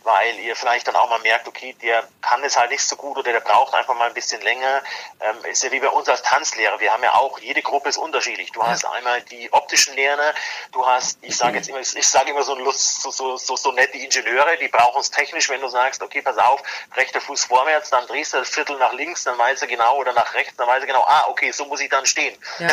weil 0.03 0.39
ihr 0.39 0.55
vielleicht 0.55 0.87
dann 0.87 0.95
auch 0.95 1.09
mal 1.09 1.19
merkt, 1.19 1.47
okay, 1.47 1.75
der 1.81 2.07
kann 2.21 2.43
es 2.43 2.57
halt 2.57 2.71
nicht 2.71 2.83
so 2.83 2.95
gut 2.95 3.17
oder 3.17 3.31
der 3.31 3.41
braucht 3.41 3.73
einfach 3.73 3.95
mal 3.95 4.07
ein 4.07 4.13
bisschen 4.13 4.41
länger. 4.41 4.81
Ähm, 5.19 5.45
ist 5.45 5.63
ja 5.63 5.71
wie 5.71 5.79
bei 5.79 5.89
uns 5.89 6.07
als 6.07 6.21
Tanzlehrer. 6.23 6.79
Wir 6.79 6.93
haben 6.93 7.03
ja 7.03 7.13
auch, 7.15 7.37
jede 7.39 7.61
Gruppe 7.61 7.89
ist 7.89 7.97
unterschiedlich. 7.97 8.51
Du 8.53 8.63
hast 8.63 8.85
einmal 8.85 9.21
die 9.23 9.51
optischen 9.53 9.95
Lerner, 9.95 10.33
du 10.71 10.85
hast, 10.85 11.19
ich 11.21 11.37
sage 11.37 11.57
jetzt 11.57 11.69
immer, 11.69 11.79
ich 11.79 12.07
sage 12.07 12.31
immer 12.31 12.43
so, 12.43 12.55
so, 12.71 13.11
so, 13.11 13.37
so, 13.37 13.55
so 13.55 13.71
nette 13.71 13.97
Ingenieure, 13.97 14.57
die 14.57 14.67
brauchen 14.67 15.01
es 15.01 15.11
technisch, 15.11 15.49
wenn 15.49 15.61
du 15.61 15.67
sagst, 15.67 16.01
okay, 16.01 16.21
pass 16.21 16.37
auf, 16.37 16.61
rechter 16.95 17.21
Fuß 17.21 17.45
vorwärts, 17.45 17.89
dann 17.99 18.07
drehst 18.07 18.33
du 18.33 18.37
das 18.37 18.49
Viertel 18.49 18.77
nach 18.77 18.93
links, 18.93 19.23
dann 19.23 19.37
weiß 19.37 19.61
er 19.61 19.67
genau, 19.67 19.97
oder 19.97 20.13
nach 20.13 20.33
rechts, 20.33 20.53
dann 20.57 20.67
weiß 20.67 20.81
er 20.81 20.87
genau, 20.87 21.03
ah, 21.07 21.25
okay, 21.29 21.51
so 21.51 21.65
muss 21.65 21.81
ich 21.81 21.89
dann 21.89 22.05
stehen. 22.05 22.35
Ja. 22.59 22.67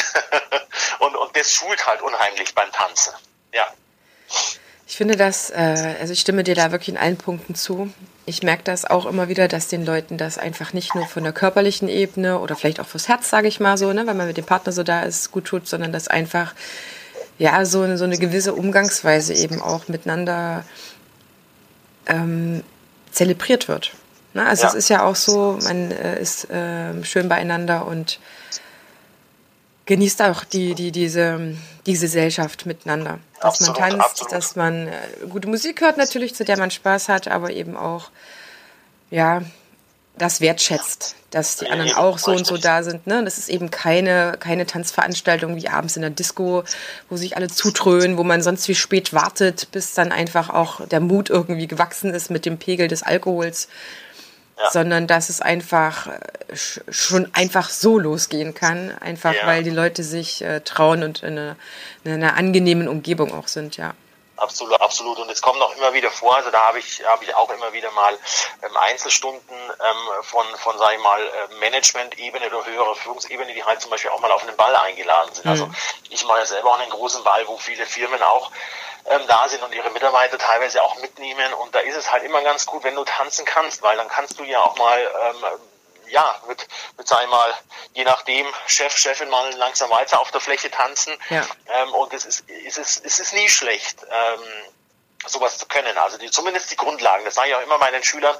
und, 1.01 1.17
und 1.17 1.37
das 1.37 1.53
schult 1.53 1.87
halt 1.87 2.03
unheimlich 2.03 2.55
beim 2.55 2.71
Tanzen. 2.73 3.13
Ja. 3.53 3.67
Ich 4.87 4.97
finde 4.97 5.17
das, 5.17 5.51
äh, 5.51 5.97
also 6.01 6.13
ich 6.13 6.21
stimme 6.21 6.45
dir 6.45 6.55
da 6.55 6.71
wirklich 6.71 6.91
in 6.91 6.97
allen 6.97 7.17
Punkten 7.17 7.55
zu. 7.57 7.93
Ich 8.25 8.43
merke 8.43 8.63
das 8.63 8.85
auch 8.85 9.05
immer 9.07 9.29
wieder, 9.29 9.49
dass 9.49 9.69
den 9.69 9.85
Leuten 9.85 10.17
das 10.17 10.39
einfach 10.39 10.73
nicht 10.73 10.95
nur 10.95 11.07
von 11.07 11.25
der 11.25 11.33
körperlichen 11.33 11.89
Ebene 11.89 12.39
oder 12.39 12.55
vielleicht 12.55 12.81
auch 12.81 12.87
fürs 12.87 13.09
Herz, 13.09 13.29
sage 13.29 13.49
ich 13.49 13.59
mal 13.59 13.79
so, 13.79 13.93
ne, 13.93 14.07
wenn 14.07 14.17
man 14.17 14.29
mit 14.29 14.37
dem 14.37 14.47
Partner 14.47 14.73
so 14.73 14.85
da 14.85 15.03
ist, 15.03 15.33
gut 15.33 15.47
tut, 15.47 15.67
sondern 15.67 15.93
dass 15.93 16.07
einfach 16.07 16.55
ja 17.39 17.65
so 17.65 17.83
eine, 17.83 17.99
so 17.99 18.05
eine 18.05 18.17
gewisse 18.17 18.55
Umgangsweise 18.55 19.35
eben 19.35 19.61
auch 19.61 19.89
miteinander 19.89 20.65
ähm, 22.07 22.63
zelebriert 23.11 23.67
wird. 23.69 23.93
Ne? 24.37 24.47
Also 24.47 24.65
ja. 24.65 24.69
es 24.69 24.75
ist 24.75 24.89
ja 24.91 25.03
auch 25.03 25.17
so, 25.17 25.59
man 25.63 25.91
äh, 25.91 26.21
ist 26.21 26.51
äh, 26.51 27.03
schön 27.05 27.29
beieinander 27.29 27.87
und 27.87 28.21
genießt 29.87 30.21
auch 30.23 30.45
die, 30.45 30.75
die, 30.75 30.93
diese, 30.93 31.57
diese 31.87 32.07
Gesellschaft 32.07 32.67
miteinander. 32.67 33.19
Dass 33.37 33.61
absolut, 33.61 33.81
man 33.81 33.91
tanzt, 33.91 34.07
absolut. 34.11 34.33
dass 34.33 34.57
man 34.57 34.89
äh, 34.89 34.93
gute 35.31 35.49
Musik 35.49 35.81
hört 35.81 35.97
natürlich, 35.97 36.35
zu 36.35 36.45
der 36.45 36.59
man 36.59 36.71
Spaß 36.71 37.09
hat, 37.09 37.29
aber 37.29 37.51
eben 37.51 37.77
auch, 37.77 38.11
ja, 39.11 39.43
das 40.19 40.41
wertschätzt, 40.41 41.15
dass 41.31 41.57
die 41.57 41.69
anderen 41.69 41.95
auch 41.95 42.19
so 42.19 42.33
und 42.33 42.47
so 42.47 42.57
da 42.57 42.83
sind. 42.83 43.07
Ne? 43.07 43.23
Das 43.25 43.37
ist 43.39 43.49
eben 43.49 43.71
keine, 43.71 44.37
keine 44.41 44.67
Tanzveranstaltung 44.67 45.57
wie 45.57 45.69
abends 45.69 45.97
in 45.97 46.03
der 46.03 46.11
Disco, 46.11 46.65
wo 47.11 47.17
sich 47.17 47.37
alle 47.37 47.49
zutrönen, 47.49 48.17
wo 48.17 48.25
man 48.25 48.43
sonst 48.43 48.67
wie 48.69 48.75
spät 48.75 49.13
wartet, 49.13 49.71
bis 49.73 49.93
dann 49.93 50.13
einfach 50.13 50.49
auch 50.51 50.87
der 50.87 51.01
Mut 51.01 51.29
irgendwie 51.29 51.67
gewachsen 51.67 52.15
ist 52.15 52.31
mit 52.31 52.47
dem 52.47 52.59
Pegel 52.59 52.89
des 52.89 53.03
Alkohols 53.03 53.69
sondern 54.71 55.07
dass 55.07 55.29
es 55.29 55.41
einfach 55.41 56.07
äh, 56.07 56.57
schon 56.57 57.31
einfach 57.35 57.69
so 57.69 57.99
losgehen 57.99 58.55
kann, 58.55 58.97
einfach 58.99 59.35
ja. 59.35 59.47
weil 59.47 59.63
die 59.63 59.71
Leute 59.71 60.03
sich 60.03 60.43
äh, 60.43 60.61
trauen 60.61 61.03
und 61.03 61.23
in, 61.23 61.39
eine, 61.39 61.57
in 62.05 62.13
einer 62.13 62.37
angenehmen 62.37 62.89
Umgebung 62.89 63.35
auch 63.35 63.49
sind, 63.49 63.77
ja. 63.77 63.95
Absolut, 64.37 64.79
absolut. 64.83 65.19
Und 65.19 65.31
es 65.31 65.41
kommt 65.41 65.59
noch 65.59 65.75
immer 65.77 65.95
wieder 65.95 66.11
vor, 66.11 66.37
also 66.37 66.51
da 66.51 66.67
habe 66.67 66.79
ich, 66.79 67.03
habe 67.07 67.25
ich 67.25 67.35
auch 67.35 67.51
immer 67.51 67.73
wieder 67.73 67.91
mal 67.93 68.13
ähm, 68.63 68.77
Einzelstunden 68.77 69.41
ähm, 69.51 70.23
von, 70.23 70.45
von, 70.57 70.77
sag 70.79 70.93
ich 70.93 71.03
mal, 71.03 71.21
äh, 71.21 71.55
Management-Ebene 71.59 72.47
oder 72.49 72.67
höherer 72.67 72.95
Führungsebene, 72.97 73.55
die 73.55 73.65
halt 73.65 73.81
zum 73.81 73.91
Beispiel 73.91 74.11
auch 74.11 74.21
mal 74.21 74.31
auf 74.31 74.47
einen 74.47 74.57
Ball 74.57 74.77
eingeladen 74.77 75.35
sind. 75.35 75.47
Mhm. 75.47 75.51
Also 75.51 75.71
ich 76.11 76.27
mache 76.27 76.41
ja 76.41 76.47
selber 76.47 76.71
auch 76.71 76.79
einen 76.79 76.91
großen 76.91 77.25
Ball, 77.25 77.47
wo 77.47 77.57
viele 77.57 77.87
Firmen 77.87 78.23
auch 78.23 78.51
ähm, 79.09 79.23
da 79.27 79.49
sind 79.49 79.63
und 79.63 79.75
ihre 79.75 79.91
Mitarbeiter 79.91 80.39
teilweise 80.39 80.83
auch 80.83 80.97
mitnehmen. 80.97 81.53
Und 81.55 81.75
da 81.75 81.81
ist 81.81 81.97
es 81.97 82.13
halt 82.13 82.25
immer 82.25 82.43
ganz 82.43 82.67
gut, 82.67 82.85
wenn 82.85 82.95
du 82.95 83.05
tanzen 83.05 83.45
kannst, 83.45 83.83
weil 83.83 83.97
dann 83.97 84.09
kannst 84.09 84.39
du 84.39 84.45
ja 84.45 84.61
auch 84.61 84.77
mal 84.77 84.99
ähm, 85.01 85.61
ja, 86.09 86.41
mit, 86.47 86.67
mit 86.97 87.09
sag 87.09 87.23
ich 87.23 87.31
mal, 87.31 87.53
je 87.95 88.05
nachdem, 88.05 88.47
Chef, 88.67 88.97
Chefin 88.97 89.29
mal 89.29 89.53
langsam 89.55 89.91
weiter 89.91 90.21
auf 90.21 90.31
der 90.31 90.41
Fläche 90.41 90.71
tanzen. 90.71 91.13
Ja. 91.31 91.45
Ähm, 91.69 91.95
und 91.95 92.13
es 92.13 92.25
ist, 92.25 92.45
es 92.67 92.79
ist, 92.79 93.05
es 93.05 93.19
ist 93.19 93.33
nie 93.33 93.49
schlecht. 93.49 94.05
Ähm, 94.11 94.43
sowas 95.29 95.59
zu 95.59 95.67
können. 95.67 95.97
Also 95.99 96.19
die, 96.19 96.31
zumindest 96.31 96.71
die 96.71 96.77
Grundlagen. 96.77 97.25
Das 97.25 97.35
sage 97.35 97.49
ich 97.49 97.55
auch 97.55 97.63
immer 97.63 97.79
meinen 97.79 98.03
Schülern. 98.03 98.37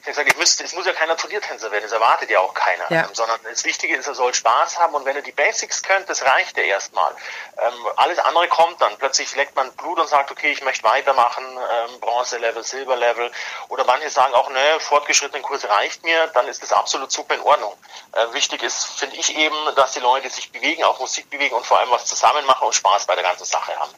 Ich 0.00 0.04
gesagt, 0.04 0.28
ich 0.28 0.36
müsste, 0.36 0.64
es 0.64 0.72
muss 0.74 0.86
ja 0.86 0.92
keiner 0.92 1.16
Turniertänzer 1.16 1.70
werden, 1.70 1.82
das 1.82 1.92
erwartet 1.92 2.30
ja 2.30 2.40
auch 2.40 2.54
keiner. 2.54 2.84
Ja. 2.90 3.00
Ähm, 3.02 3.08
sondern 3.12 3.38
das 3.42 3.64
Wichtige 3.64 3.96
ist, 3.96 4.06
er 4.06 4.14
soll 4.14 4.32
Spaß 4.32 4.78
haben 4.78 4.94
und 4.94 5.04
wenn 5.04 5.16
er 5.16 5.22
die 5.22 5.32
Basics 5.32 5.82
könnt, 5.82 6.08
das 6.08 6.24
reicht 6.24 6.56
ja 6.56 6.62
erstmal. 6.62 7.14
Ähm, 7.58 7.86
alles 7.96 8.18
andere 8.18 8.48
kommt 8.48 8.80
dann. 8.80 8.96
Plötzlich 8.98 9.34
leckt 9.36 9.56
man 9.56 9.72
Blut 9.72 9.98
und 9.98 10.08
sagt, 10.08 10.30
okay, 10.30 10.50
ich 10.52 10.62
möchte 10.62 10.84
weitermachen, 10.84 11.44
ähm, 11.46 12.00
Bronze-Level, 12.00 12.62
Silber-Level. 12.62 13.30
Oder 13.68 13.84
manche 13.84 14.10
sagen 14.10 14.34
auch, 14.34 14.48
ne, 14.50 14.80
fortgeschrittenen 14.80 15.42
Kurs 15.42 15.68
reicht 15.68 16.04
mir, 16.04 16.28
dann 16.28 16.48
ist 16.48 16.62
das 16.62 16.72
absolut 16.72 17.10
super 17.12 17.34
in 17.34 17.40
Ordnung. 17.40 17.76
Äh, 18.12 18.32
wichtig 18.32 18.62
ist, 18.62 18.84
finde 18.98 19.16
ich 19.16 19.36
eben, 19.36 19.56
dass 19.76 19.92
die 19.92 20.00
Leute 20.00 20.30
sich 20.30 20.52
bewegen, 20.52 20.84
auch 20.84 21.00
Musik 21.00 21.28
bewegen 21.30 21.54
und 21.54 21.66
vor 21.66 21.78
allem 21.78 21.90
was 21.90 22.06
zusammen 22.06 22.44
machen 22.46 22.66
und 22.66 22.74
Spaß 22.74 23.06
bei 23.06 23.14
der 23.14 23.24
ganzen 23.24 23.44
Sache 23.44 23.76
haben. 23.78 23.94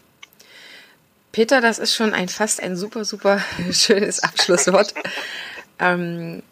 Peter, 1.32 1.60
das 1.60 1.78
ist 1.78 1.94
schon 1.94 2.12
ein 2.14 2.28
fast 2.28 2.62
ein 2.62 2.76
super, 2.76 3.04
super 3.04 3.40
schönes 3.72 4.22
Abschlusswort. 4.22 4.94
ähm, 5.78 6.42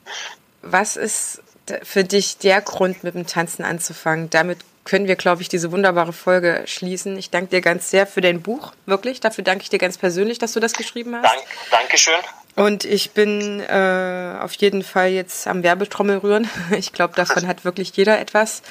was 0.63 0.97
ist 0.97 1.43
für 1.83 2.05
dich 2.05 2.39
der 2.39 2.61
Grund, 2.61 3.05
mit 3.05 3.15
dem 3.15 3.27
Tanzen 3.27 3.65
anzufangen? 3.65 4.31
Damit 4.31 4.59
können 4.85 5.07
wir, 5.07 5.17
glaube 5.17 5.43
ich, 5.43 5.49
diese 5.49 5.71
wunderbare 5.71 6.15
Folge 6.15 6.63
schließen. 6.67 7.19
Ich 7.19 7.29
danke 7.29 7.51
dir 7.51 7.61
ganz 7.61 7.91
sehr 7.91 8.07
für 8.07 8.23
dein 8.23 8.41
Buch, 8.41 8.73
wirklich. 8.87 9.21
Dafür 9.21 9.45
danke 9.45 9.63
ich 9.63 9.69
dir 9.69 9.79
ganz 9.79 9.99
persönlich, 9.99 10.39
dass 10.39 10.55
du 10.55 10.61
das 10.61 10.73
geschrieben 10.73 11.15
hast. 11.15 11.25
Dank, 11.25 11.45
Dankeschön. 11.71 12.15
Und 12.57 12.85
ich 12.85 13.11
bin 13.11 13.61
äh, 13.61 14.37
auf 14.41 14.55
jeden 14.55 14.83
Fall 14.83 15.11
jetzt 15.11 15.47
am 15.47 15.63
Werbetrommel 15.63 16.19
rühren. 16.19 16.49
Ich 16.71 16.93
glaube, 16.93 17.15
davon 17.15 17.47
hat 17.47 17.65
wirklich 17.65 17.95
jeder 17.97 18.19
etwas. 18.19 18.63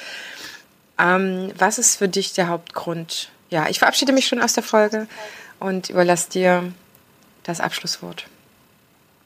Ähm, 0.98 1.52
was 1.56 1.78
ist 1.78 1.96
für 1.96 2.08
dich 2.08 2.32
der 2.32 2.48
Hauptgrund? 2.48 3.30
Ja, 3.50 3.68
ich 3.68 3.78
verabschiede 3.78 4.12
mich 4.12 4.26
schon 4.26 4.42
aus 4.42 4.54
der 4.54 4.64
Folge 4.64 5.06
und 5.60 5.90
überlasse 5.90 6.30
dir 6.30 6.72
das 7.44 7.60
Abschlusswort. 7.60 8.26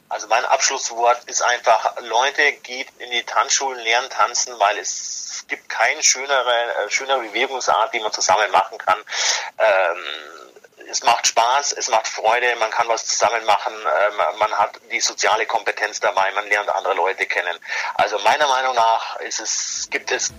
Also 0.08 0.28
mein 0.28 0.44
Abschlusswort 0.44 1.24
ist 1.24 1.42
einfach, 1.42 1.94
Leute, 2.02 2.52
geht 2.62 2.88
in 2.98 3.10
die 3.10 3.22
Tanzschulen, 3.22 3.82
lernen 3.82 4.10
tanzen, 4.10 4.52
weil 4.58 4.76
es 4.78 5.46
gibt 5.48 5.70
keine 5.70 6.02
schönere, 6.02 6.52
äh, 6.84 6.90
schönere 6.90 7.20
Bewegungsart, 7.20 7.94
die 7.94 8.00
man 8.00 8.12
zusammen 8.12 8.50
machen 8.50 8.76
kann. 8.76 8.98
Ähm, 9.58 10.04
es 10.90 11.02
macht 11.02 11.26
Spaß, 11.26 11.72
es 11.72 11.88
macht 11.88 12.06
Freude, 12.06 12.54
man 12.56 12.70
kann 12.70 12.88
was 12.88 13.06
zusammen 13.06 13.44
machen, 13.46 13.72
ähm, 13.72 14.38
man 14.38 14.52
hat 14.52 14.78
die 14.90 15.00
soziale 15.00 15.46
Kompetenz 15.46 16.00
dabei, 16.00 16.30
man 16.34 16.46
lernt 16.48 16.68
andere 16.68 16.94
Leute 16.94 17.24
kennen. 17.24 17.56
Also 17.94 18.18
meiner 18.18 18.46
Meinung 18.48 18.74
nach 18.74 19.16
es, 19.20 19.88
gibt 19.90 20.12
es 20.12 20.30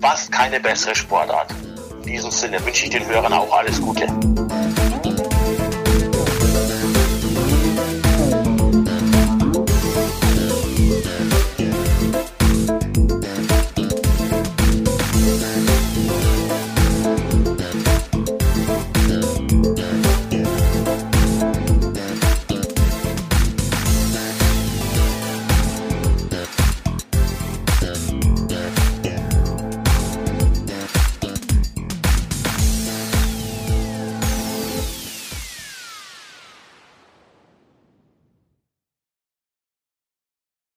fast 0.00 0.32
keine 0.32 0.58
bessere 0.58 0.96
Sportart. 0.96 1.50
In 1.50 2.02
diesem 2.02 2.32
Sinne 2.32 2.64
wünsche 2.64 2.84
ich 2.84 2.90
den 2.90 3.06
Hörern 3.06 3.32
auch 3.32 3.52
alles 3.52 3.80
Gute. 3.80 4.08